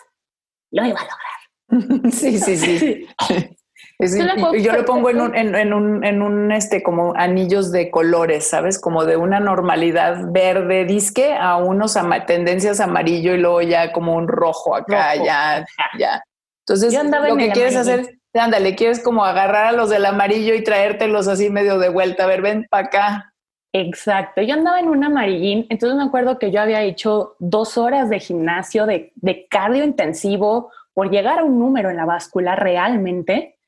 [0.71, 2.11] lo iba a lograr.
[2.11, 3.07] sí, sí, sí.
[4.01, 7.69] Es, y yo lo pongo en un, en, en, un, en un, este, como anillos
[7.73, 8.79] de colores, ¿sabes?
[8.79, 14.15] Como de una normalidad verde disque a unos ama tendencias amarillo y luego ya como
[14.15, 15.25] un rojo acá, rojo.
[15.25, 15.65] ya,
[15.97, 16.23] ya.
[16.65, 18.01] Entonces, lo que quieres amarillo.
[18.03, 22.23] hacer, ándale, quieres como agarrar a los del amarillo y traértelos así medio de vuelta.
[22.23, 23.33] A ver, ven para acá.
[23.71, 28.09] Exacto, yo andaba en un amarillín, entonces me acuerdo que yo había hecho dos horas
[28.09, 29.13] de gimnasio, de,
[29.47, 33.59] cardio intensivo, por llegar a un número en la báscula realmente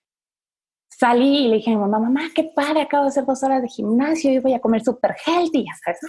[0.89, 3.61] salí y le dije a mi mamá, mamá, qué padre, acabo de hacer dos horas
[3.61, 5.99] de gimnasio y voy a comer súper healthy, ya sabes.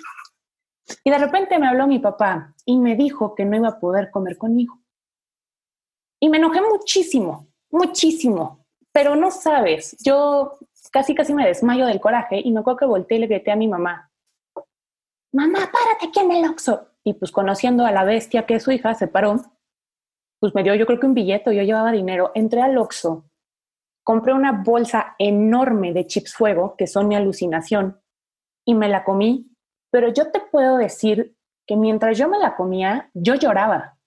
[1.04, 4.10] Y de repente me habló mi papá y me dijo que no iba a poder
[4.10, 4.80] comer conmigo.
[6.20, 10.58] Y me enojé muchísimo, muchísimo, pero no sabes, yo
[10.92, 13.56] casi casi me desmayo del coraje y me acuerdo que volteé y le grité a
[13.56, 14.12] mi mamá,
[15.32, 16.88] mamá, párate aquí en el Oxxo.
[17.04, 19.40] Y pues conociendo a la bestia que es su hija, se paró,
[20.38, 23.24] pues me dio yo creo que un billete, yo llevaba dinero, entré al Oxxo,
[24.04, 28.00] compré una bolsa enorme de chips fuego, que son mi alucinación,
[28.64, 29.48] y me la comí.
[29.90, 33.98] Pero yo te puedo decir que mientras yo me la comía, yo lloraba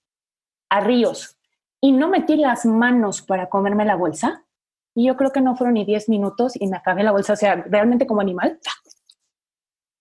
[0.69, 1.34] a ríos
[1.85, 4.43] y no metí las manos para comerme la bolsa
[4.95, 7.35] Y yo creo que no fueron ni 10 minutos y me acabé la bolsa, o
[7.35, 8.59] sea, realmente como animal.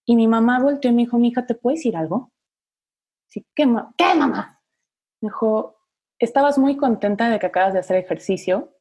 [0.06, 2.32] Y mi mamá volteó y me dijo, mi hija, ¿te puedes decir algo?
[3.26, 4.62] Sí, ¿qué, ¿qué mamá?
[5.20, 5.76] Me dijo,
[6.18, 8.78] estabas muy contenta de que acabas de hacer ejercicio,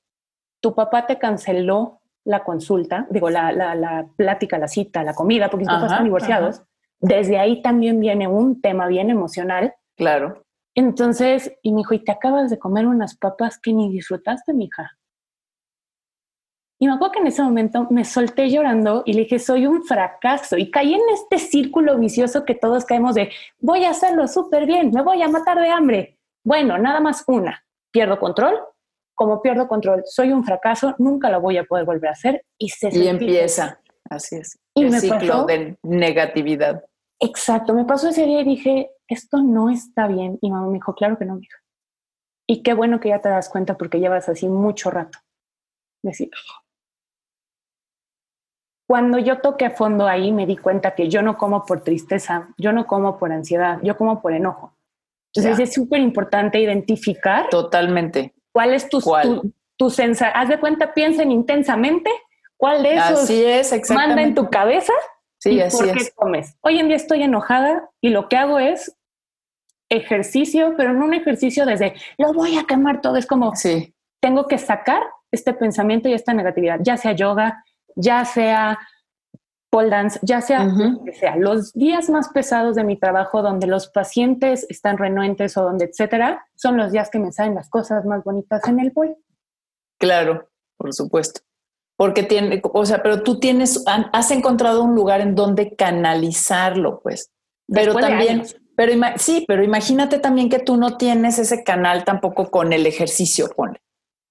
[0.61, 5.49] tu papá te canceló la consulta, digo, la, la, la plática, la cita, la comida,
[5.49, 6.63] porque papás están divorciados.
[7.01, 9.75] Desde ahí también viene un tema bien emocional.
[9.97, 10.45] Claro.
[10.75, 14.97] Entonces, y me dijo, ¿y te acabas de comer unas papas que ni disfrutaste, mija?
[16.79, 19.83] Y me acuerdo que en ese momento me solté llorando y le dije, soy un
[19.83, 20.57] fracaso.
[20.57, 24.91] Y caí en este círculo vicioso que todos caemos de, voy a hacerlo súper bien,
[24.91, 26.17] me voy a matar de hambre.
[26.43, 28.59] Bueno, nada más una, pierdo control.
[29.15, 32.43] Como pierdo control, soy un fracaso, nunca lo voy a poder volver a hacer.
[32.57, 36.83] Y se Y empieza, así es, y el ciclo de negatividad.
[37.19, 40.39] Exacto, me pasó ese día y dije, esto no está bien.
[40.41, 41.57] Y mamá me dijo, claro que no, mija.
[42.47, 45.19] Y qué bueno que ya te das cuenta porque llevas así mucho rato.
[46.03, 46.29] Decir,
[48.87, 52.49] cuando yo toqué a fondo ahí, me di cuenta que yo no como por tristeza,
[52.57, 54.75] yo no como por ansiedad, yo como por enojo.
[55.33, 57.49] Entonces es súper importante identificar.
[57.49, 58.35] Totalmente.
[58.51, 60.39] ¿Cuál es tu, tu, tu sensación?
[60.39, 62.11] Haz de cuenta, piensen intensamente
[62.55, 64.93] cuál de esos así es, manda en tu cabeza
[65.43, 66.13] sí, y así por qué es.
[66.15, 66.57] comes.
[66.61, 68.95] Hoy en día estoy enojada y lo que hago es
[69.89, 73.17] ejercicio, pero no un ejercicio desde lo voy a quemar todo.
[73.17, 77.63] Es como Sí, tengo que sacar este pensamiento y esta negatividad, ya sea yoga,
[77.95, 78.79] ya sea
[79.69, 81.35] pole dance, ya sea lo que sea.
[81.35, 86.45] Los días más pesados de mi trabajo, donde los pacientes están renuentes o donde etcétera,
[86.55, 89.17] son los días que me salen las cosas más bonitas en el bowl.
[89.97, 91.41] claro, por supuesto.
[92.03, 97.31] Porque tiene, o sea, pero tú tienes, has encontrado un lugar en donde canalizarlo, pues.
[97.73, 98.43] Pero Después también,
[98.75, 102.85] pero ima- sí, pero imagínate también que tú no tienes ese canal tampoco con el
[102.87, 103.79] ejercicio, ponle.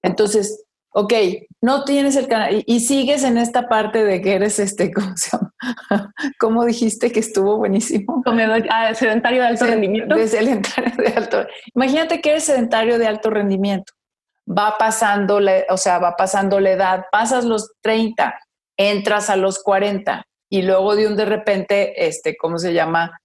[0.05, 1.15] Entonces, ok,
[1.63, 5.17] no tienes el canal y, y sigues en esta parte de que eres este, ¿cómo
[5.17, 5.55] se llama?
[6.39, 8.23] ¿Cómo dijiste que estuvo buenísimo?
[8.23, 10.15] Comedor ah, sedentario de alto Sed- rendimiento.
[10.15, 11.47] De sedentario de alto.
[11.75, 13.95] Imagínate que eres sedentario de alto rendimiento.
[14.49, 18.39] Va pasando, la- o sea, va pasando la edad, pasas los 30,
[18.77, 23.19] entras a los 40 y luego de un de repente, este, ¿cómo se llama?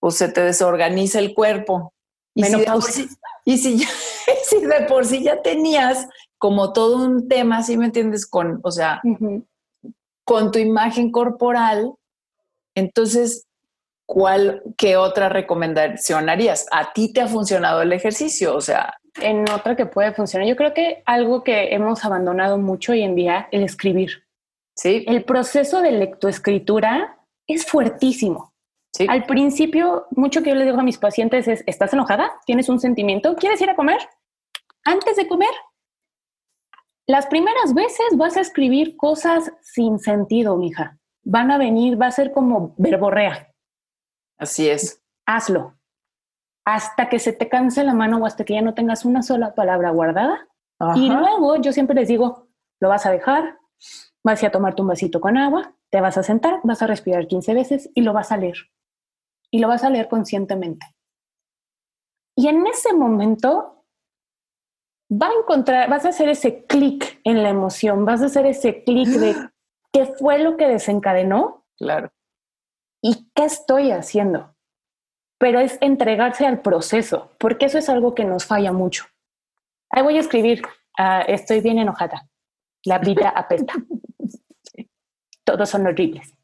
[0.00, 1.92] Pues se te desorganiza el cuerpo.
[2.34, 3.04] Y si, de por Menopausia.
[3.04, 3.08] sí,
[3.44, 3.88] y si ya-
[4.44, 6.08] si de por sí ya tenías
[6.38, 8.26] como todo un tema, ¿sí me entiendes?
[8.26, 9.00] Con, o sea,
[10.24, 11.94] con tu imagen corporal,
[12.74, 13.46] entonces,
[14.06, 16.66] ¿cuál, qué otra recomendación harías?
[16.72, 18.54] ¿A ti te ha funcionado el ejercicio?
[18.56, 22.92] O sea, En otra que puede funcionar, yo creo que algo que hemos abandonado mucho
[22.92, 24.24] hoy en día, el escribir.
[24.76, 28.52] sí, El proceso de lectoescritura es fuertísimo.
[28.92, 32.32] sí, Al principio, mucho que yo le digo a mis pacientes es, ¿estás enojada?
[32.44, 33.36] ¿Tienes un sentimiento?
[33.36, 33.98] ¿Quieres ir a comer?
[34.84, 35.52] Antes de comer,
[37.06, 40.98] las primeras veces vas a escribir cosas sin sentido, mija.
[41.22, 43.50] Van a venir, va a ser como verborrea.
[44.38, 45.00] así es.
[45.26, 45.74] Hazlo.
[46.64, 49.54] Hasta que se te canse la mano o hasta que ya no tengas una sola
[49.54, 50.48] palabra guardada.
[50.96, 52.48] Y luego yo siempre les digo,
[52.80, 53.58] lo vas a dejar,
[54.24, 57.54] vas a tomarte un vasito con agua, te vas a sentar, vas a respirar 15
[57.54, 58.56] veces y lo vas a leer.
[59.50, 60.86] Y lo vas a leer conscientemente.
[62.36, 63.84] Y en ese momento
[65.10, 68.82] va a encontrar, vas a hacer ese clic en la emoción, vas a hacer ese
[68.82, 69.36] clic de
[69.92, 72.12] qué fue lo que desencadenó Claro,
[73.02, 74.53] y qué estoy haciendo.
[75.38, 79.04] Pero es entregarse al proceso, porque eso es algo que nos falla mucho.
[79.90, 80.62] Ahí voy a escribir,
[80.98, 82.28] ah, estoy bien enojada,
[82.84, 83.74] la vida apesta,
[85.44, 86.34] todos son horribles.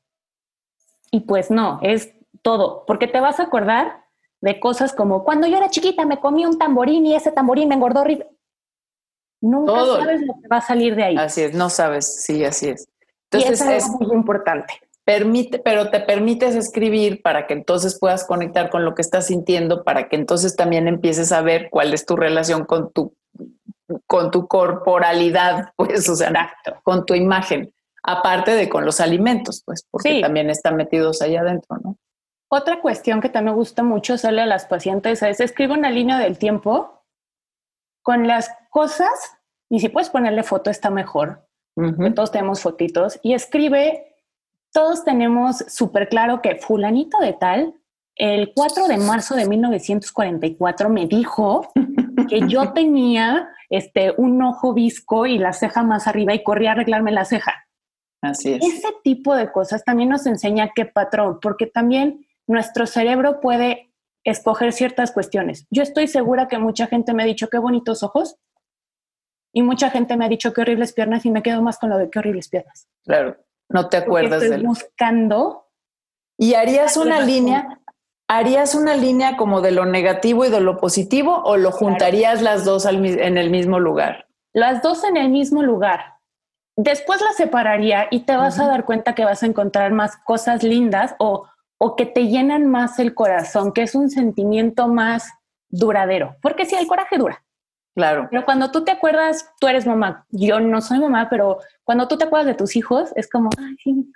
[1.11, 4.05] Y pues no, es todo, porque te vas a acordar
[4.41, 7.75] de cosas como cuando yo era chiquita me comí un tamborín y ese tamborín me
[7.75, 8.29] engordó horrible.
[9.41, 10.01] Nunca Todo.
[10.01, 11.17] sabes lo que va a salir de ahí.
[11.17, 11.55] así es.
[11.55, 12.89] No sabes, sí, así es.
[13.33, 14.81] y Entonces, eso es es, muy importante.
[15.11, 19.83] Permite, pero te permites escribir para que entonces puedas conectar con lo que estás sintiendo,
[19.83, 23.17] para que entonces también empieces a ver cuál es tu relación con tu,
[24.07, 26.77] con tu corporalidad, pues, o sea, Exacto.
[26.85, 30.21] con tu imagen, aparte de con los alimentos, pues, porque Sí.
[30.21, 31.97] también están metidos ahí adentro, ¿no?
[32.49, 36.19] Otra cuestión que también me gusta mucho hacerle a las pacientes es escribe una línea
[36.19, 37.03] del tiempo
[38.03, 39.11] con las cosas
[39.69, 41.47] y si puedes ponerle foto está mejor.
[41.77, 42.13] Ujú.
[42.15, 44.10] Todos tenemos fotitos y escribe,
[44.73, 47.75] todos tenemos súper claro que fulanito de tal,
[48.17, 51.73] el 4 de marzo de 1944 me dijo
[52.29, 56.73] que yo tenía este, un ojo visco y la ceja más arriba y corría a
[56.73, 57.67] arreglarme la ceja.
[58.21, 58.65] Así es.
[58.65, 63.91] Ese tipo de cosas también nos enseña qué patrón, porque también nuestro cerebro puede
[64.25, 65.67] escoger ciertas cuestiones.
[65.71, 68.37] Yo estoy segura que mucha gente me ha dicho qué bonitos ojos,
[69.53, 71.99] Y mucha gente me ha dicho qué horribles piernas y me quedo más con lo
[71.99, 72.87] de qué horribles piernas.
[73.05, 73.37] Claro,
[73.71, 75.69] no te acuerdas estoy buscando.
[76.37, 77.81] ¿Y harías una línea?
[78.29, 82.65] ¿Harías una línea como de lo negativo y de lo positivo o lo juntarías las
[82.65, 84.27] dos en el mismo lugar?
[84.53, 86.15] Las dos en el mismo lugar.
[86.77, 90.63] Después las separaría y te vas a dar cuenta que vas a encontrar más cosas
[90.63, 91.47] lindas o,
[91.79, 95.31] o que te llenan más el corazón, que es un sentimiento más
[95.69, 96.37] duradero.
[96.41, 97.45] Porque si el coraje dura,
[97.95, 98.29] Claro.
[98.31, 100.27] Pero cuando tú te acuerdas, tú eres mamá.
[100.31, 103.77] Yo no soy mamá, pero cuando tú te acuerdas de tus hijos, es como, ay,
[103.83, 104.13] sí.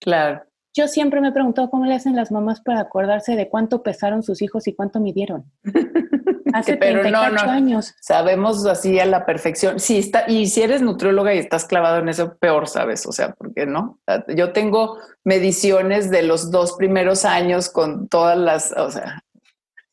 [0.00, 0.42] Claro.
[0.74, 4.22] Yo siempre me he preguntado cómo le hacen las mamás para acordarse de cuánto pesaron
[4.22, 5.50] sus hijos y cuánto midieron.
[6.52, 7.40] Hace pero no, no.
[7.42, 7.94] años.
[8.00, 9.78] Sabemos así a la perfección.
[9.80, 13.06] Sí, está, y si eres nutrióloga y estás clavado en eso, peor sabes.
[13.06, 13.98] O sea, ¿por qué no?
[14.34, 19.22] Yo tengo mediciones de los dos primeros años con todas las, o sea,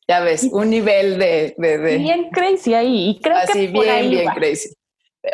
[0.08, 1.56] ya ves, un nivel de,
[1.98, 3.10] Bien crazy ahí.
[3.10, 4.70] Y creo así, que bien, bien crazy.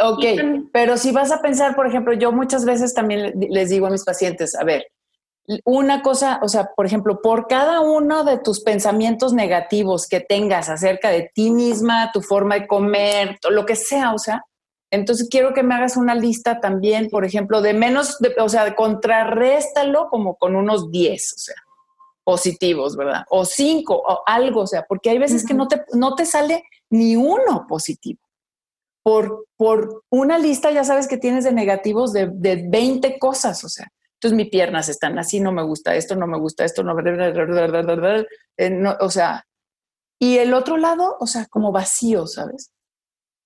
[0.02, 0.24] Ok,
[0.72, 4.06] pero si vas a pensar, por ejemplo, yo muchas veces también les digo a mis
[4.06, 4.86] pacientes, a ver,
[5.66, 10.70] una cosa, o sea, por ejemplo, por cada uno de tus pensamientos negativos que tengas
[10.70, 14.46] acerca de ti misma, tu forma de comer, lo que sea, o sea,
[14.92, 20.08] entonces quiero que me hagas una lista también, por ejemplo, de menos, o sea, contrarréstalo
[20.10, 21.56] como con unos 10, o sea
[22.24, 23.24] positivos, ¿verdad?
[23.30, 26.64] O cinco, o algo, o sea, porque hay veces que no te, no te sale
[26.90, 28.20] ni uno positivo.
[29.04, 33.70] Por, por una lista ya sabes que tienes de negativos de, de 20 cosas, o
[33.70, 33.92] sea.
[34.16, 38.70] Entonces mis piernas están así, no me gusta esto, no me gusta esto, no, eh,
[38.70, 39.48] no o sea,
[40.20, 42.72] y el otro lado, o sea, como vacío, ¿sabes?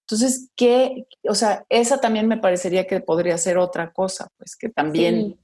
[0.01, 1.07] Entonces, ¿qué?
[1.29, 5.39] O sea, esa también me parecería que podría ser otra cosa, pues que también,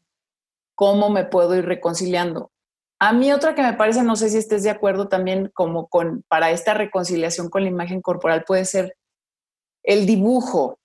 [0.75, 2.50] ¿cómo me puedo ir reconciliando?
[3.03, 6.23] A mí otra que me parece, no sé si estés de acuerdo también, como con
[6.27, 8.95] para esta reconciliación con la imagen corporal puede ser
[9.81, 10.77] el dibujo.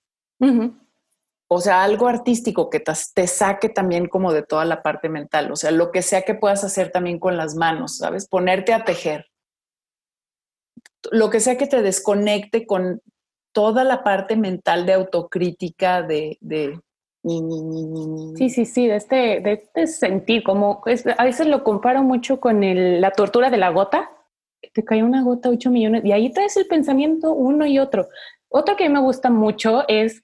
[1.47, 5.51] O sea, algo artístico que te, saque también como de toda la parte mental.
[5.51, 8.27] O sea, lo que sea que puedas hacer también con las manos, ¿sabes?
[8.27, 9.27] Ponerte a tejer.
[11.11, 12.99] Lo que sea que te desconecte con
[13.51, 16.39] toda la parte mental de autocrítica, de,
[18.37, 20.81] Sí, sí, sí, de este, de este sentir, como
[21.17, 22.61] a veces lo comparo mucho con
[23.01, 24.11] la tortura de la gota,
[24.61, 28.07] que te cae una gota, 8 millones, y ahí traes el pensamiento uno y otro.
[28.49, 30.23] Otro que me gusta mucho es,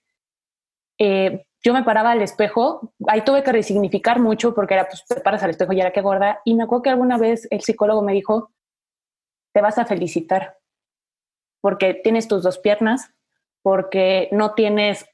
[0.98, 5.22] eh, yo me paraba al espejo, ahí tuve que resignificar mucho porque era, pues te
[5.22, 8.02] paras al espejo y era que gorda, y me acuerdo que alguna vez el psicólogo
[8.02, 8.52] me dijo,
[9.54, 10.58] te vas a felicitar
[11.64, 13.14] porque tienes tus dos piernas,
[13.62, 15.06] porque no tienes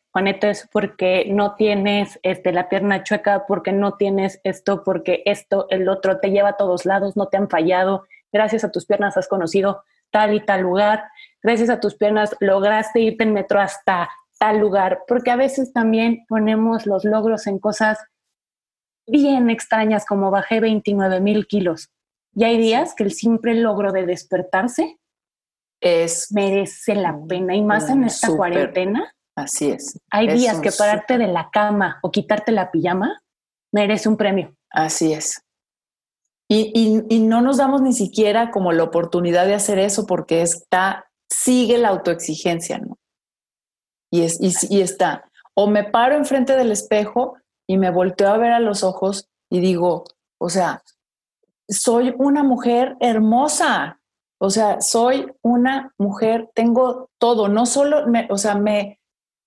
[0.42, 5.88] es porque no tienes este, la pierna chueca, porque no tienes esto, porque esto, el
[5.88, 9.28] otro, te lleva a todos lados, no te han fallado, gracias a tus piernas has
[9.28, 11.04] conocido tal y tal lugar,
[11.44, 16.26] gracias a tus piernas lograste irte en metro hasta tal lugar, porque a veces también
[16.28, 18.00] ponemos los logros en cosas
[19.06, 21.90] bien extrañas como bajé 29 mil kilos.
[22.34, 24.98] Y hay días que el simple logro de despertarse
[25.82, 30.00] es merece la pena y más en esta cuarentena Así es.
[30.12, 33.22] Hay días que pararte de la cama o quitarte la pijama
[33.72, 34.56] merece un premio.
[34.70, 35.42] Así es.
[36.52, 41.06] Y, y, no nos damos ni siquiera como la oportunidad de hacer eso porque está,
[41.30, 42.98] sigue la autoexigencia, ¿no?
[44.12, 45.30] Y, es, y, y está.
[45.54, 49.60] O me paro enfrente del espejo y me volteo a ver a los ojos y
[49.60, 50.06] digo,
[50.40, 50.82] o sea,
[51.68, 54.00] soy una mujer hermosa.
[54.42, 58.99] O sea, soy una mujer, tengo todo, no solo, me, o sea, me,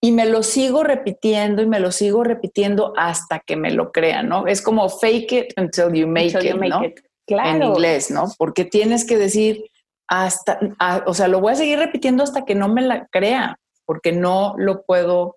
[0.05, 4.29] y me lo sigo repitiendo y me lo sigo repitiendo hasta que me lo crean,
[4.29, 4.49] ¿no?
[4.49, 6.83] Es como fake it until you make, it, ¿no?
[7.25, 7.51] Claro.
[7.51, 8.25] En inglés, ¿no?
[8.37, 9.65] Porque tienes que decir
[10.09, 10.59] hasta,
[11.07, 14.55] o sea, lo voy a seguir repitiendo hasta que no me la crea, porque no
[14.59, 15.37] lo puedo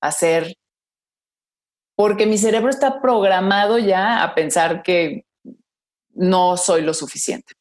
[0.00, 0.56] hacer,
[1.94, 5.26] porque mi cerebro está programado ya a pensar que
[6.14, 7.57] no soy lo suficiente.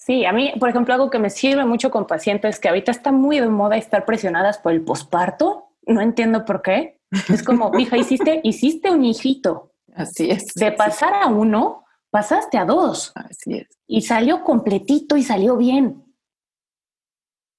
[0.00, 3.12] Sí, a mí, por ejemplo, algo que me sirve mucho con pacientes que ahorita está
[3.12, 5.74] muy de moda estar presionadas por el posparto.
[5.86, 6.98] No entiendo por qué.
[7.28, 9.74] Es como, hija, hiciste, hiciste un hijito.
[9.94, 10.54] Así es.
[10.54, 13.12] De pasar a uno, pasaste a dos.
[13.14, 13.68] Así es.
[13.86, 16.02] Y salió completito y salió bien.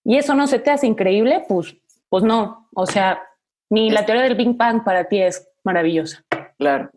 [0.04, 1.78] Y eso no se te hace increíble, pues,
[2.10, 2.70] pues no.
[2.74, 3.22] O sea,
[3.70, 6.26] ni la teoría del Big Bang para ti es maravillosa.
[6.58, 6.90] Claro.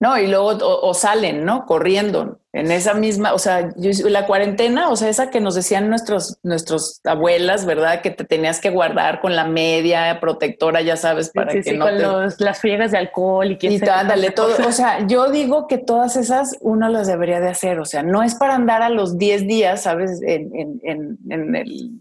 [0.00, 1.66] No, y luego o, salen, ¿no?
[1.66, 6.38] Corriendo en esa misma, o sea, la cuarentena, o sea, esa que nos decían nuestros,
[6.42, 8.00] nuestros abuelas, ¿verdad?
[8.00, 11.98] Que te tenías que guardar con la media protectora, ya sabes, para que no con
[12.38, 16.16] las friegas de alcohol y que y ándale, todo, o sea, yo digo que todas
[16.16, 19.46] esas uno las debería de hacer, o sea, no es para andar a los 10
[19.46, 20.22] días, ¿sabes?
[20.22, 22.00] En, en, en, en el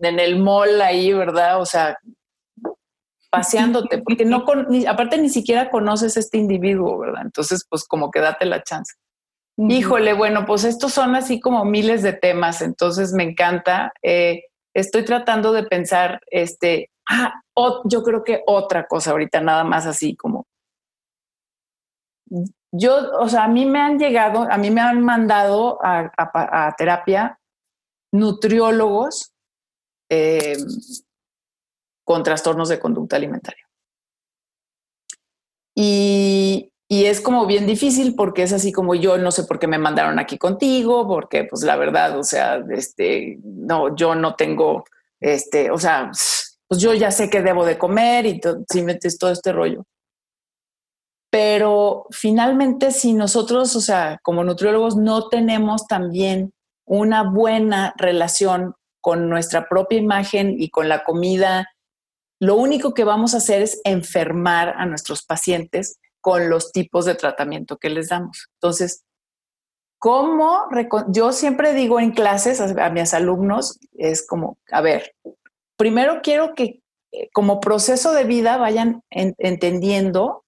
[0.00, 1.60] en el mall ahí, ¿verdad?
[1.60, 1.98] O sea,
[3.32, 4.44] paseándote, porque no,
[4.88, 7.22] aparte ni siquiera conoces a este individuo, ¿verdad?
[7.22, 8.94] Entonces, pues como que date la chance.
[9.56, 13.92] Híjole, bueno, pues estos son así como miles de temas, entonces me encanta.
[14.02, 17.34] Eh, estoy tratando de pensar, este, ah,
[17.84, 20.46] yo creo que otra cosa ahorita, nada más así como.
[22.72, 27.38] Yo, o sea, a mí me han llegado, a mí me han mandado a, terapia
[28.10, 29.32] nutriólogos
[30.10, 30.56] eh,
[32.04, 33.66] con trastornos de conducta alimentaria.
[35.74, 39.66] Y, y es como bien difícil porque es así como yo no sé por qué
[39.66, 44.84] me mandaron aquí contigo, porque pues la verdad, o sea, este, no, yo no tengo,
[45.18, 46.10] este, o sea,
[46.68, 48.40] pues yo ya sé que debo de comer y
[48.70, 49.84] si metes todo este rollo.
[51.30, 56.52] Pero finalmente si nosotros, o sea, como nutriólogos no tenemos también
[56.84, 61.70] una buena relación con nuestra propia imagen y con la comida,
[62.42, 67.14] lo único que vamos a hacer es enfermar a nuestros pacientes con los tipos de
[67.14, 68.48] tratamiento que les damos.
[68.54, 69.04] Entonces,
[70.00, 70.66] ¿cómo?
[71.06, 75.14] Yo siempre digo en clases a, mis alumnos, es como, a ver,
[75.76, 76.80] primero quiero que
[77.12, 80.44] eh, como proceso de vida vayan entendiendo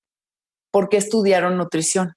[0.72, 2.14] por qué estudiaron nutrición,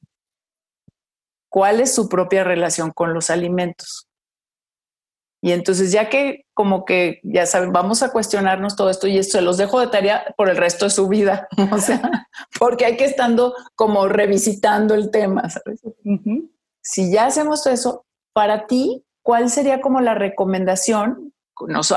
[1.49, 4.06] cuál es su propia relación con los alimentos.
[5.41, 9.37] Y entonces ya que como que ya saben, vamos a cuestionarnos todo esto y esto
[9.37, 12.27] se los dejo de tarea por el resto de su vida, o sea,
[12.59, 15.81] porque hay que estando como revisitando el tema, ¿sabes?
[16.81, 21.33] Si ya hacemos eso, para ti, ¿cuál sería como la recomendación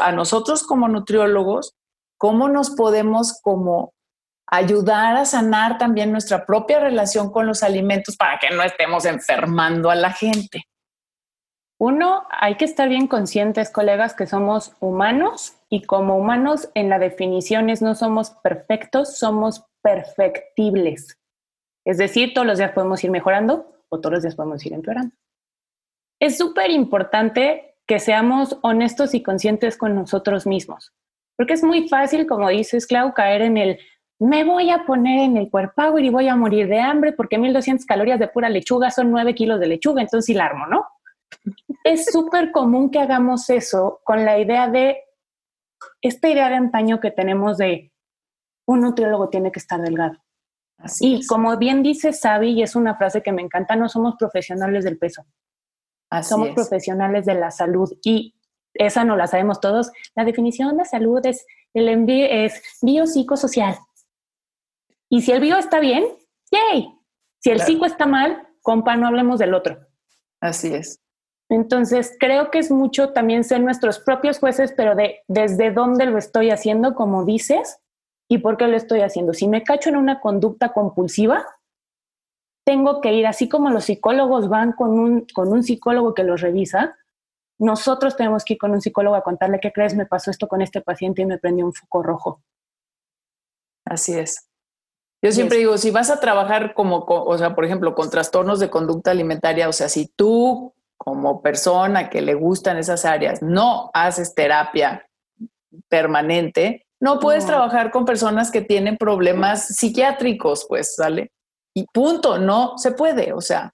[0.01, 1.75] a nosotros como nutriólogos?
[2.19, 3.95] ¿Cómo nos podemos como
[4.47, 9.91] ayudar a sanar también nuestra propia relación con los alimentos para que no estemos enfermando
[9.91, 10.65] a la gente?
[11.81, 16.99] Uno, hay que estar bien conscientes, colegas, que somos humanos y como humanos en la
[16.99, 21.19] definición es no somos perfectos, somos perfectibles.
[21.87, 25.17] Es decir, todos los días podemos ir mejorando o todos los días podemos ir empeorando.
[26.21, 30.93] Es súper importante que seamos honestos y conscientes con nosotros mismos,
[31.39, 33.79] porque es muy fácil, como dices, Clau, caer en el
[34.19, 37.87] me voy a poner en el cuerpo y voy a morir de hambre porque 1200
[37.87, 40.85] calorías de pura lechuga son 9 kilos de lechuga, entonces sí la armo, ¿no?
[41.85, 45.03] Es súper común que hagamos eso con la idea de,
[46.01, 47.93] esta idea de antaño que tenemos de
[48.67, 50.19] un nutriólogo tiene que estar delgado.
[51.01, 54.85] y como bien dice Sabi, y es una frase que me encanta, no somos profesionales
[54.85, 55.25] del peso.
[56.23, 58.35] somos profesionales de la salud y
[58.75, 59.91] esa no la sabemos todos.
[60.15, 63.77] La definición de salud es el envío es biopsicosocial.
[65.09, 66.05] Y si el bio está bien,
[66.51, 66.95] yay.
[67.39, 69.87] Si el psico está mal, compa, no hablemos del otro.
[70.41, 71.01] Así es.
[71.51, 76.17] Entonces, creo que es mucho también ser nuestros propios jueces, pero de desde dónde lo
[76.17, 77.81] estoy haciendo, como dices,
[78.29, 79.35] y por qué lo estoy haciendo.
[79.35, 81.45] Si me cacho en una conducta compulsiva,
[82.65, 86.41] tengo que ir, así como los psicólogos van con un, con un psicólogo que los
[86.41, 86.97] revisa,
[87.59, 90.63] nosotros tenemos que ir con un psicólogo a contarle qué crees, me pasó esto con
[90.63, 92.43] este paciente y me prendió un foco rojo.
[93.85, 94.49] Así es.
[95.21, 98.71] Yo siempre digo, si vas a trabajar como, o sea, por ejemplo, con trastornos de
[98.71, 100.73] conducta alimentaria, o sea, si tú
[101.03, 105.09] como persona que le gustan esas áreas, no haces terapia
[105.89, 111.33] permanente, no puedes trabajar con personas que tienen problemas psiquiátricos, pues, ¿sale?
[111.75, 113.73] Y punto, no se puede, o sea,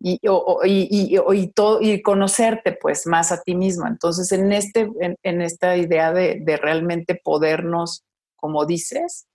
[0.00, 3.88] y, y, todo, y conocerte pues más a ti misma.
[3.88, 8.04] Entonces, en, este, en, esta idea de, de, realmente podernos,
[8.36, 9.26] como dices,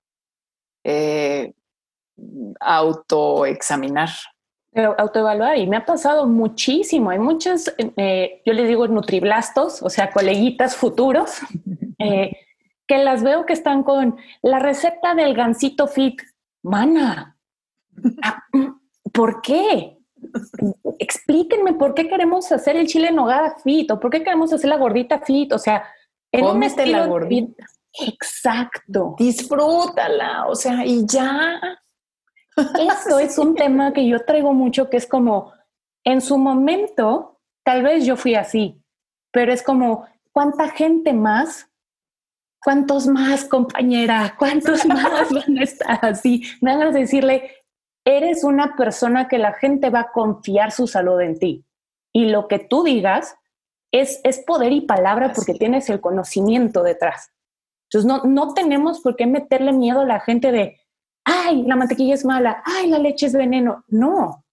[0.86, 1.52] eh,
[2.62, 4.12] autoexaminar,
[4.98, 7.10] autoevaluar y me ha pasado muchísimo.
[7.10, 11.40] Hay muchos, eh, yo les digo nutriblastos, o sea, coleguitas futuros,
[12.00, 12.38] eh,
[12.88, 16.22] que las veo que están con la receta del gansito fit.
[16.64, 17.38] Mana,
[18.22, 18.44] ah,
[19.12, 19.98] ¿por qué?
[21.00, 24.70] Explíquenme por qué queremos hacer el chile en nogada fit o por qué queremos hacer
[24.70, 25.52] la gordita fit.
[25.54, 25.84] O sea,
[26.32, 27.66] en un estilo la gordita.
[27.94, 29.16] Exacto.
[29.18, 31.60] Disfrútala, o sea, y ya.
[33.08, 35.54] Eso es un tema que yo traigo mucho, que es como,
[36.04, 38.82] en su momento, tal vez yo fui así,
[39.32, 41.70] pero es como, ¿cuánta gente más?
[42.64, 44.36] ¿Cuántos más, compañera?
[44.38, 46.44] ¿Cuántos más van a estar así?
[46.62, 47.52] Me hagas decirle,
[48.06, 51.66] eres una persona que la gente va a confiar su salud en ti.
[52.14, 53.36] Y lo que tú digas
[53.92, 57.32] es, es poder y palabra porque tienes el conocimiento detrás.
[57.90, 60.80] Entonces, no, no tenemos por qué meterle miedo a la gente de,
[61.26, 63.84] ay, la mantequilla es mala, ay, la leche es veneno.
[63.88, 64.44] No,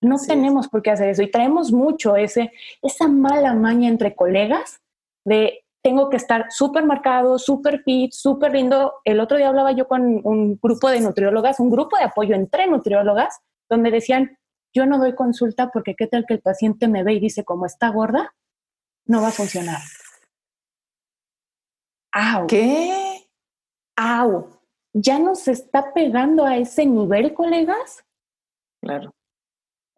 [0.00, 1.22] no tenemos por qué hacer eso.
[1.22, 4.80] Y traemos mucho ese, esa mala maña entre colegas
[5.24, 8.94] de tengo que estar súper marcado, súper fit, súper lindo.
[9.04, 12.68] El otro día hablaba yo con un grupo de nutriólogas, un grupo de apoyo entre
[12.68, 14.38] nutriólogas, donde decían,
[14.72, 17.66] yo no doy consulta porque qué tal que el paciente me ve y dice, como
[17.66, 18.34] está gorda,
[19.06, 19.80] no va a funcionar.
[22.12, 22.46] ¡Au!
[22.46, 23.28] ¿Qué?
[23.96, 24.61] ¡Au!
[24.94, 28.04] ¿Ya nos está pegando a ese nivel, colegas?
[28.82, 29.14] Claro.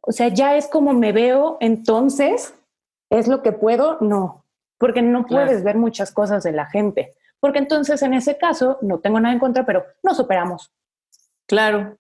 [0.03, 2.55] O sea, ya es como me veo, entonces,
[3.11, 3.99] ¿es lo que puedo?
[4.01, 4.45] No,
[4.78, 7.14] porque no puedes ver muchas cosas de la gente.
[7.40, 10.72] Porque entonces, en ese caso, no tengo nada en contra, pero nos operamos.
[11.47, 11.99] Claro.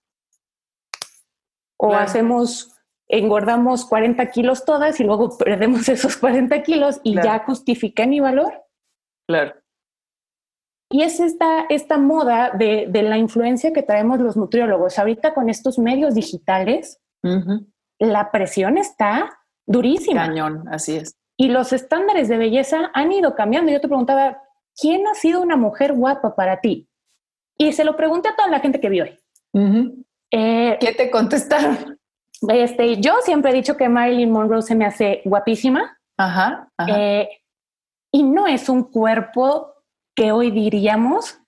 [1.76, 2.72] O hacemos,
[3.08, 8.64] engordamos 40 kilos todas y luego perdemos esos 40 kilos y ya justifica mi valor.
[9.26, 9.54] Claro.
[10.94, 14.96] Y es esta, esta moda de, de, la influencia que traemos los nutriólogos.
[14.96, 17.00] Ahorita con estos medios digitales,
[17.98, 19.36] la presión está
[19.66, 20.28] durísima.
[20.28, 21.16] Cañón, así es.
[21.36, 23.72] Y los estándares de belleza han ido cambiando.
[23.72, 24.40] Yo te preguntaba,
[24.80, 26.88] ¿quién ha sido una mujer guapa para ti?
[27.58, 29.18] Y se lo pregunté a toda la gente que vi hoy.
[30.30, 31.98] Eh, ¿Qué te contestaron?
[32.48, 35.98] Este, yo siempre he dicho que Marilyn Monroe se me hace guapísima.
[36.16, 36.68] Ajá.
[36.86, 37.28] Eh,
[38.12, 39.73] y no es un cuerpo
[40.14, 41.38] que hoy diríamos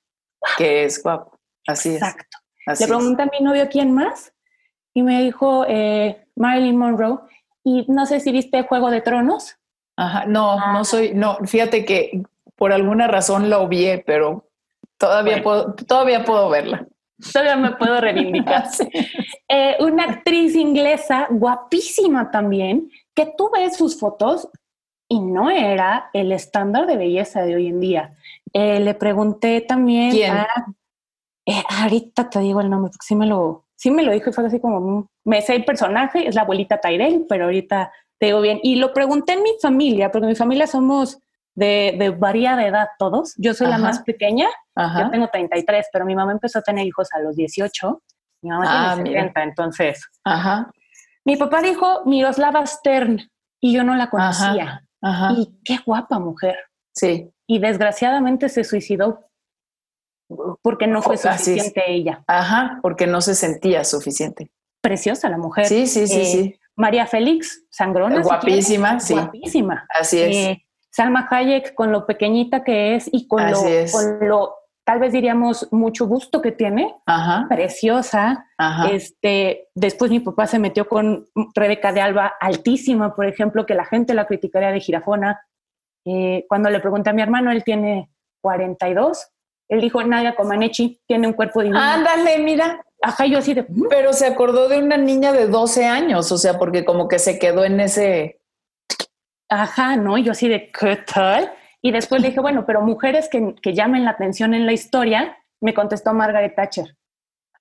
[0.57, 1.39] que es guapo.
[1.67, 2.39] Así Exacto.
[2.67, 4.33] Le pregunté a mi novio quién más
[4.95, 7.19] y me dijo eh, Marilyn Monroe.
[7.65, 9.57] Y no sé si viste Juego de Tronos.
[9.97, 10.85] Ajá, no, no ah.
[10.85, 12.23] soy, no, fíjate que
[12.55, 14.49] por alguna razón la obvié, pero
[14.99, 16.87] todavía puedo, todavía puedo verla.
[17.33, 18.69] Todavía me puedo reivindicar.
[19.49, 24.49] Eh, una actriz inglesa guapísima también, que tú ves sus fotos
[25.09, 28.17] y no era el estándar de belleza de hoy en día.
[28.53, 30.35] Eh, le pregunté también ¿Quién?
[31.47, 34.33] Eh, ahorita te digo el nombre, porque sí me lo, sí me lo dijo y
[34.33, 38.27] fue así como, mm, me sé el personaje, es la abuelita Tyrell, pero ahorita te
[38.27, 38.59] digo bien.
[38.63, 41.19] Y lo pregunté en mi familia, porque mi familia somos
[41.55, 43.35] de, de variada edad todos.
[43.37, 47.09] Yo soy la más pequeña, yo tengo 33, pero mi mamá empezó a tener hijos
[47.13, 48.03] a los 18,
[48.43, 50.05] mi mamá tiene 70, ah, entonces.
[50.25, 50.71] Ajá.
[51.25, 53.21] Mi papá dijo Miroslava Stern
[53.61, 54.83] y yo no la conocía.
[55.37, 56.57] Y qué guapa mujer.
[56.93, 57.31] Sí.
[57.47, 59.27] Y desgraciadamente se suicidó
[60.63, 62.25] porque no fue suficiente ella.
[62.27, 64.51] Ajá, porque no se sentía suficiente.
[64.81, 65.67] Preciosa la mujer.
[65.67, 66.61] Sí, sí, sí, eh, sí.
[66.77, 68.23] María Félix, sangrona.
[68.23, 69.15] Guapísima, sí.
[69.15, 69.87] Guapísima.
[69.89, 70.37] Así es.
[70.37, 73.61] Eh, Salma Hayek con lo pequeñita que es y con, lo,
[73.93, 76.95] con lo, tal vez diríamos, mucho gusto que tiene.
[77.05, 77.47] Ajá.
[77.49, 78.47] Preciosa.
[78.57, 78.89] Ajá.
[78.89, 83.85] Este, después mi papá se metió con Rebeca de Alba, altísima, por ejemplo, que la
[83.85, 85.41] gente la criticaría de girafona.
[86.07, 88.09] Eh, cuando le pregunté a mi hermano, él tiene
[88.41, 89.33] 42
[89.69, 91.81] él dijo, Nadia Comaneci tiene un cuerpo divino.
[91.81, 92.81] Ándale, mira.
[93.03, 93.63] Ajá, yo así de...
[93.63, 93.89] Mm".
[93.91, 97.39] Pero se acordó de una niña de 12 años, o sea, porque como que se
[97.39, 98.41] quedó en ese...
[99.49, 100.19] Ajá, ¿no?
[100.19, 101.53] Yo así de, ¿qué tal?
[101.83, 105.37] Y después le dije, bueno, pero mujeres que, que llamen la atención en la historia,
[105.61, 106.96] me contestó Margaret Thatcher.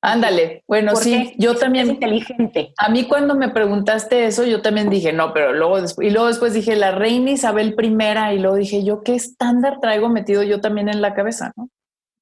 [0.06, 1.90] Ándale, bueno, sí, yo también.
[1.90, 2.74] inteligente.
[2.78, 6.28] A mí cuando me preguntaste eso, yo también dije, no, pero luego después, y luego
[6.28, 10.62] después dije, la reina Isabel I, y luego dije, yo qué estándar traigo metido yo
[10.62, 11.70] también en la cabeza, ¿no?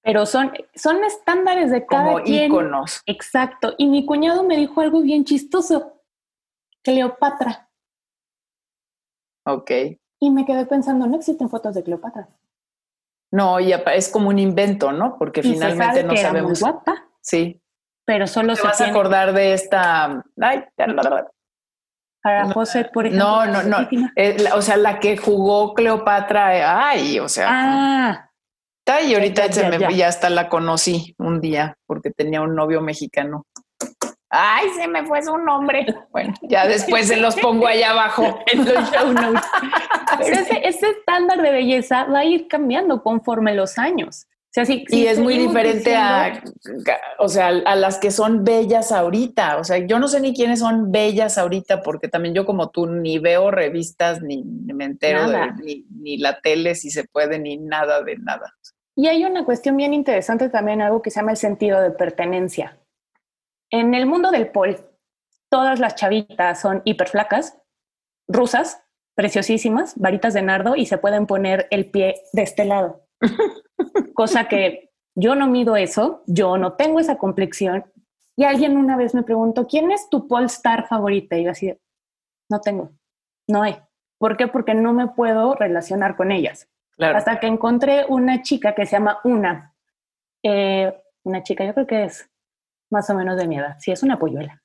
[0.03, 2.51] pero son, son estándares de cada Como quien.
[2.51, 3.01] íconos.
[3.05, 3.73] Exacto.
[3.77, 6.01] Y mi cuñado me dijo algo bien chistoso.
[6.83, 7.69] Cleopatra.
[9.45, 9.71] Ok.
[10.19, 12.27] Y me quedé pensando, no existen fotos de Cleopatra.
[13.31, 15.17] No, y es como un invento, ¿no?
[15.17, 16.19] Porque finalmente no sabemos.
[16.19, 17.62] Era muy guapa, sí.
[18.05, 20.23] Pero solo ¿Te se vas a acordar de esta.
[20.41, 20.63] Ay,
[22.23, 23.27] para José, por ejemplo.
[23.27, 23.87] No, no, no.
[24.15, 26.57] Eh, o sea, la que jugó Cleopatra.
[26.57, 27.47] Eh, ay, o sea.
[27.49, 28.29] Ah,
[29.05, 30.07] y ahorita ya, se me, ya.
[30.07, 33.45] hasta la conocí un día porque tenía un novio mexicano.
[34.29, 35.85] Ay, se me fue su nombre.
[36.11, 39.45] Bueno, ya después se los pongo allá abajo en los show notes.
[40.17, 44.27] Pero ese, ese, estándar de belleza va a ir cambiando conforme los años.
[44.53, 46.43] Sea, si, y es muy diferente a,
[47.17, 49.57] o sea, a las que son bellas ahorita.
[49.57, 52.85] O sea, yo no sé ni quiénes son bellas ahorita, porque también yo como tú
[52.85, 57.57] ni veo revistas, ni, me entero de, ni, ni la tele si se puede, ni
[57.57, 58.53] nada de nada.
[58.95, 62.77] Y hay una cuestión bien interesante también, algo que se llama el sentido de pertenencia.
[63.71, 64.77] En el mundo del pol,
[65.49, 67.57] todas las chavitas son hiperflacas,
[68.27, 68.83] rusas,
[69.15, 73.07] preciosísimas, varitas de nardo y se pueden poner el pie de este lado.
[74.13, 77.85] Cosa que yo no mido eso, yo no tengo esa complexión.
[78.35, 81.37] Y alguien una vez me preguntó, ¿quién es tu pol star favorita?
[81.37, 81.73] Y yo así,
[82.49, 82.91] no tengo,
[83.47, 83.77] no hay.
[84.17, 84.47] ¿Por qué?
[84.47, 86.67] Porque no me puedo relacionar con ellas.
[86.97, 89.75] Hasta que encontré una chica que se llama Una.
[90.43, 92.29] Eh, una chica, yo creo que es
[92.89, 93.75] más o menos de mi edad.
[93.79, 94.61] Sí, es una polluela.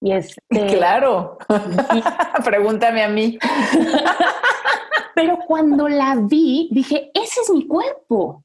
[0.00, 0.40] Y este,
[0.76, 1.38] claro.
[2.44, 3.38] Pregúntame a mí.
[5.14, 8.44] Pero cuando la vi, dije, ese es mi cuerpo,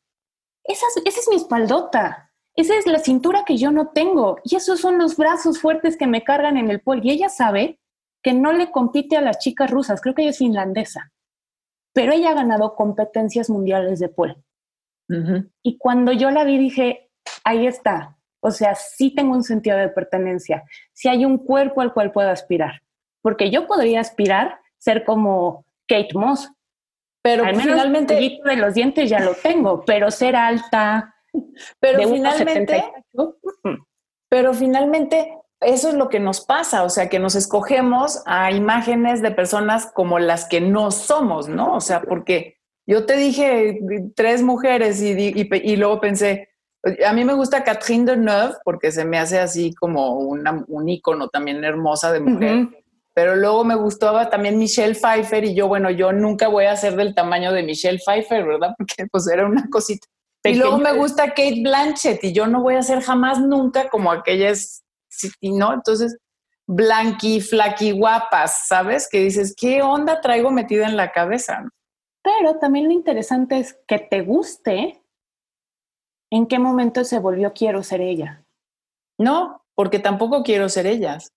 [0.64, 4.38] esa es, esa es mi espaldota, esa es la cintura que yo no tengo.
[4.44, 7.02] Y esos son los brazos fuertes que me cargan en el pol.
[7.04, 7.80] Y ella sabe
[8.24, 11.12] que no le compite a las chicas rusas, creo que ella es finlandesa,
[11.94, 14.44] pero ella ha ganado competencias mundiales de pol.
[15.62, 17.12] Y cuando yo la vi dije,
[17.44, 21.94] ahí está, o sea, sí tengo un sentido de pertenencia, si hay un cuerpo al
[21.94, 22.82] cual puedo aspirar,
[23.22, 26.50] porque yo podría aspirar ser como Kate Moss,
[27.24, 31.16] pero al menos finalmente el de los dientes ya lo tengo, pero ser alta,
[31.80, 32.84] pero finalmente,
[34.30, 39.22] pero finalmente eso es lo que nos pasa, o sea, que nos escogemos a imágenes
[39.22, 41.76] de personas como las que no somos, ¿no?
[41.76, 43.80] O sea, porque yo te dije
[44.16, 46.50] tres mujeres y, y, luego pensé,
[47.08, 51.30] a mí me gusta Catherine Deneuve porque se me hace así como una, un icono
[51.30, 52.83] también hermosa de mujer.
[53.14, 56.96] Pero luego me gustaba también Michelle Pfeiffer y yo, bueno, yo nunca voy a ser
[56.96, 58.74] del tamaño de Michelle Pfeiffer, ¿verdad?
[58.78, 60.08] Porque pues era una cosita.
[60.46, 64.12] Y luego me gusta Kate Blanchett y yo no voy a ser jamás nunca como
[64.12, 64.84] aquellas,
[65.42, 65.74] ¿no?
[65.74, 66.18] Entonces,
[66.68, 69.08] blanqui, flaqui, guapas, ¿sabes?
[69.10, 71.64] Que dices, ¿qué onda traigo metida en la cabeza?
[72.24, 75.02] Pero también lo interesante es que te guste
[76.30, 78.44] en qué momento se volvió quiero ser ella.
[79.18, 81.32] No, porque tampoco quiero ser ellas.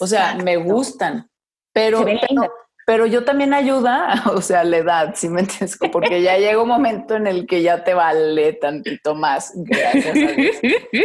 [0.00, 1.30] O sea, me gustan,
[1.72, 2.04] pero,
[2.86, 5.78] pero, yo también ayuda, o sea, la edad, si me entiendes?
[5.92, 10.12] Porque ya llega un momento en el que ya te vale tantito más, gracias a
[10.12, 10.56] Dios,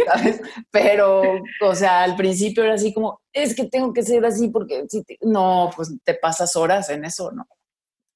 [0.06, 0.42] ¿sabes?
[0.70, 1.22] Pero,
[1.60, 5.04] o sea, al principio era así como, es que tengo que ser así porque si
[5.20, 7.46] no, pues te pasas horas en eso, ¿no?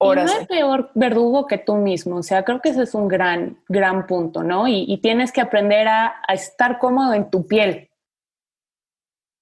[0.01, 3.09] Y no es peor verdugo que tú mismo, o sea, creo que ese es un
[3.09, 4.69] gran, gran punto, ¿no?
[4.69, 7.91] Y, tienes que aprender a, estar cómodo en tu piel.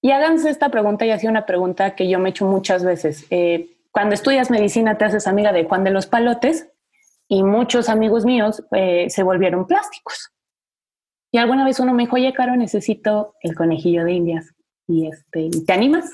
[0.06, 3.26] Y háganse esta pregunta, y sido una pregunta que yo me he hecho muchas veces.
[3.30, 6.68] Eh, cuando estudias medicina te haces amiga de Juan de los Palotes
[7.26, 10.30] y muchos amigos míos eh, se volvieron plásticos.
[11.32, 14.54] Y alguna vez uno me dijo, oye, Caro, necesito el conejillo de indias.
[14.86, 16.08] Y este, ¿te animas?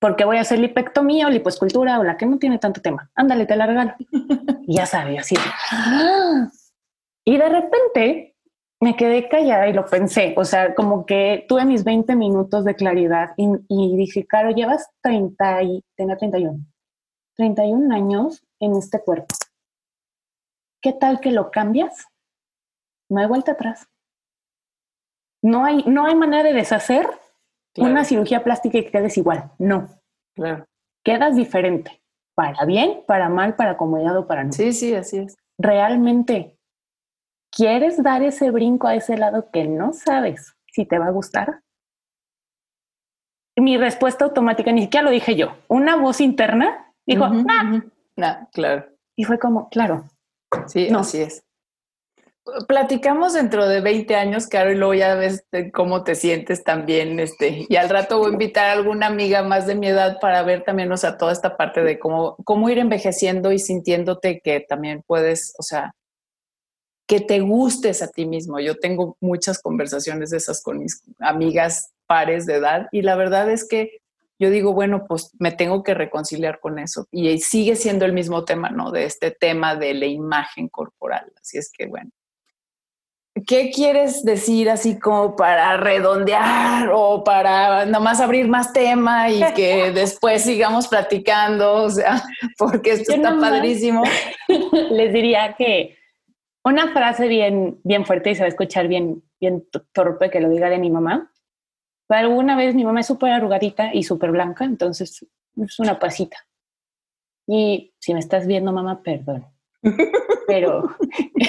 [0.00, 3.12] porque voy a hacer lipectomía o lipoescultura o la que no tiene tanto tema.
[3.14, 3.94] Ándale, te la regalo.
[4.66, 5.36] y ya sabía, así.
[7.24, 8.35] Y de repente
[8.80, 10.34] me quedé callada y lo pensé.
[10.36, 15.62] O sea, como que tuve mis 20 minutos de claridad y, dije, Caro, llevas 30
[15.62, 16.58] y tenga 31.
[17.36, 19.34] 31 años en este cuerpo.
[20.82, 22.06] ¿Qué tal que lo cambias?
[23.08, 23.88] No hay vuelta atrás.
[25.42, 27.08] No hay, no hay manera de deshacer
[27.76, 29.50] una cirugía plástica y que quedes igual.
[29.58, 29.88] No.
[30.34, 30.66] Claro.
[31.04, 32.02] Quedas diferente.
[32.34, 34.52] Para bien, para mal, para acomodado, para no.
[34.52, 35.36] Sí, sí, así es.
[35.58, 36.55] Realmente,
[37.56, 41.62] ¿quieres dar ese brinco a ese lado que no sabes si te va a gustar?
[43.56, 48.44] Mi respuesta automática, ni siquiera lo dije yo, una voz interna dijo, nah.
[48.52, 48.86] claro.
[49.16, 50.04] Y fue como, claro.
[50.66, 51.00] Sí, no.
[51.00, 51.46] así es
[52.68, 57.66] platicamos dentro de 20 años, Caro, y luego ya ves cómo te sientes también, este,
[57.68, 60.62] y al rato voy a invitar a alguna amiga más de mi edad para ver
[60.62, 65.02] también, o sea, toda esta parte de cómo, cómo ir envejeciendo y sintiéndote que también
[65.06, 65.92] puedes, o sea,
[67.06, 68.58] que te gustes a ti mismo.
[68.60, 73.50] Yo tengo muchas conversaciones de esas con mis amigas pares de edad y la verdad
[73.50, 74.00] es que
[74.38, 77.06] yo digo, bueno, pues me tengo que reconciliar con eso.
[77.10, 78.90] Y sigue siendo el mismo tema, ¿no?
[78.90, 81.32] De este tema de la imagen corporal.
[81.40, 82.10] Así es que, bueno,
[83.44, 89.90] ¿Qué quieres decir así como para redondear o para nomás abrir más tema y que
[89.94, 91.74] después sigamos platicando?
[91.74, 92.22] O sea,
[92.56, 94.02] porque esto está padrísimo.
[94.90, 95.95] Les diría que
[96.66, 100.48] una frase bien, bien fuerte y se va a escuchar bien, bien torpe que lo
[100.48, 101.32] diga de mi mamá.
[102.08, 105.24] alguna vez mi mamá es súper arrugadita y súper blanca, entonces
[105.56, 106.36] es una pasita.
[107.46, 109.46] Y si me estás viendo, mamá, perdón
[110.48, 110.96] pero...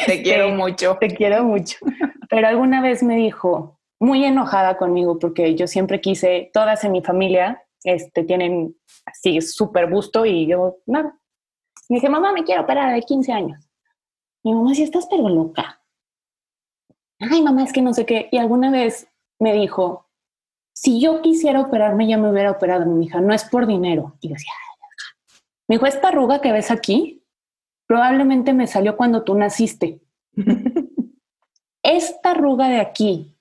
[0.06, 0.98] Te quiero este, mucho.
[1.00, 1.78] Te quiero mucho.
[2.30, 7.02] Pero alguna vez me dijo, muy enojada conmigo, porque yo siempre quise, todas en mi
[7.02, 11.18] familia este, tienen así súper busto y yo nada.
[11.90, 13.67] Me dije, mamá, me quiero operar de 15 años.
[14.48, 15.82] Mi mamá, si estás pero loca.
[17.20, 18.30] Ay, mamá, es que no sé qué.
[18.32, 20.08] Y alguna vez me dijo,
[20.74, 24.16] si yo quisiera operarme, ya me hubiera operado, mi hija, no es por dinero.
[24.22, 24.54] Y yo decía,
[25.68, 27.26] me dijo, esta arruga que ves aquí
[27.88, 30.00] probablemente me salió cuando tú naciste.
[31.84, 33.38] Esta arruga de aquí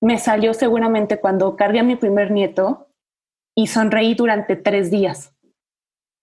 [0.00, 2.86] me salió seguramente cuando cargué a mi primer nieto
[3.56, 5.35] y sonreí durante tres días.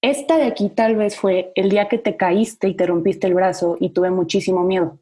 [0.03, 3.35] Esta de aquí tal vez fue el día que te caíste y te rompiste el
[3.35, 4.99] brazo y tuve muchísimo miedo.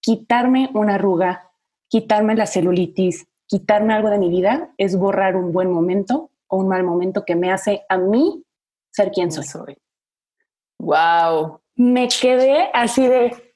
[0.00, 1.50] Quitarme una arruga,
[1.88, 6.68] quitarme la celulitis, quitarme algo de mi vida es borrar un buen momento o un
[6.68, 8.44] mal momento que me hace a mí
[8.92, 9.76] ser quien soy.
[10.78, 11.60] Wow.
[11.74, 13.54] Me quedé así de,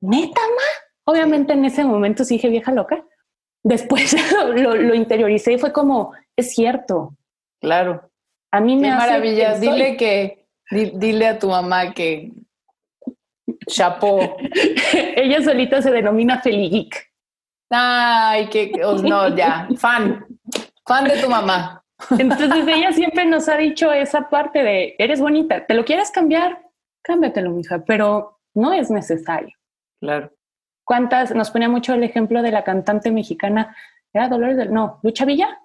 [0.00, 1.12] neta, ma.
[1.12, 3.06] Obviamente en ese momento sí dije vieja loca.
[3.62, 7.16] Después lo, lo, interioricé y fue como, es cierto.
[7.60, 8.10] Claro.
[8.54, 9.58] A mí me Qué maravilla.
[9.58, 12.30] Dile que, dile a tu mamá que
[13.66, 14.36] chapó.
[15.16, 17.12] Ella solita se denomina Feligeek.
[17.68, 18.70] Ay, que
[19.02, 20.24] no, ya, fan,
[20.86, 21.82] fan de tu mamá.
[22.16, 26.62] Entonces ella siempre nos ha dicho esa parte de, eres bonita, ¿te lo quieres cambiar?
[27.02, 29.56] Cámbiatelo, mija, pero no es necesario.
[30.00, 30.30] Claro.
[30.84, 31.34] ¿Cuántas?
[31.34, 33.74] Nos ponía mucho el ejemplo de la cantante mexicana,
[34.12, 35.60] era Dolores del, no, Lucha Villa,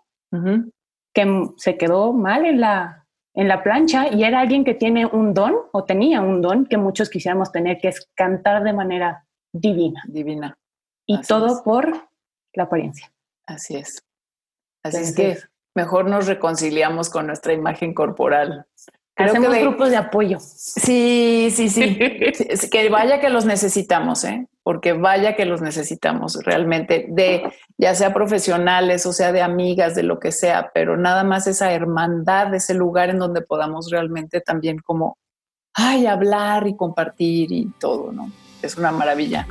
[1.13, 5.33] que se quedó mal en la, en la plancha y era alguien que tiene un
[5.33, 10.03] don o tenía un don que muchos quisiéramos tener, que es cantar de manera divina.
[10.07, 10.57] Divina.
[11.05, 12.09] Y todo por
[12.53, 13.11] la apariencia.
[13.45, 14.03] Así es.
[14.83, 15.37] Así es que
[15.75, 18.65] mejor nos reconciliamos con nuestra imagen corporal.
[19.15, 20.39] Hacemos grupos de apoyo.
[20.39, 21.97] Sí, sí, sí.
[22.69, 24.47] que vaya que los necesitamos, ¿eh?
[24.69, 30.03] Porque vaya que los necesitamos realmente, de ya sea profesionales o sea de amigas, de
[30.03, 34.77] lo que sea, pero nada más esa hermandad, ese lugar en donde podamos realmente también
[34.77, 35.17] como,
[35.73, 38.31] ay, hablar y compartir y todo, ¿no?
[38.61, 39.47] Es una maravilla.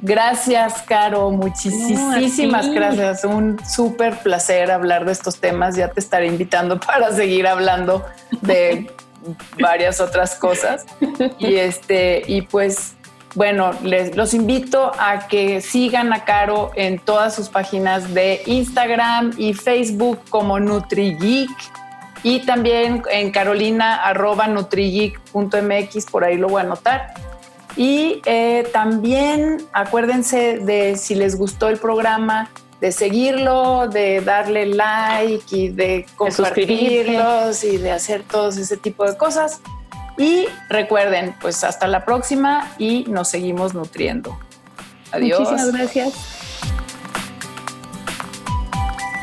[0.00, 1.32] Gracias, Caro.
[1.32, 3.24] Muchísimas gracias.
[3.24, 5.74] Un súper placer hablar de estos temas.
[5.74, 8.06] Ya te estaré invitando para seguir hablando
[8.42, 8.88] de
[9.60, 10.86] varias otras cosas.
[11.40, 12.94] Y este, y pues,
[13.34, 19.32] bueno, les los invito a que sigan a Caro en todas sus páginas de Instagram
[19.38, 21.50] y Facebook como NutriGeek
[22.22, 27.14] y también en carolina arroba nutrigeek.mx, por ahí lo voy a anotar.
[27.76, 35.56] Y eh, también acuérdense de si les gustó el programa, de seguirlo, de darle like
[35.56, 39.60] y de compartirlos y de hacer todos ese tipo de cosas.
[40.18, 44.38] Y recuerden, pues hasta la próxima y nos seguimos nutriendo.
[45.10, 45.40] Adiós.
[45.40, 46.14] Muchísimas gracias.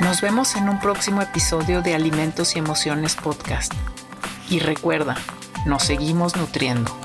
[0.02, 3.74] Nos vemos en un próximo episodio de Alimentos y Emociones Podcast.
[4.50, 5.16] Y recuerda,
[5.66, 6.96] nos seguimos nutriendo.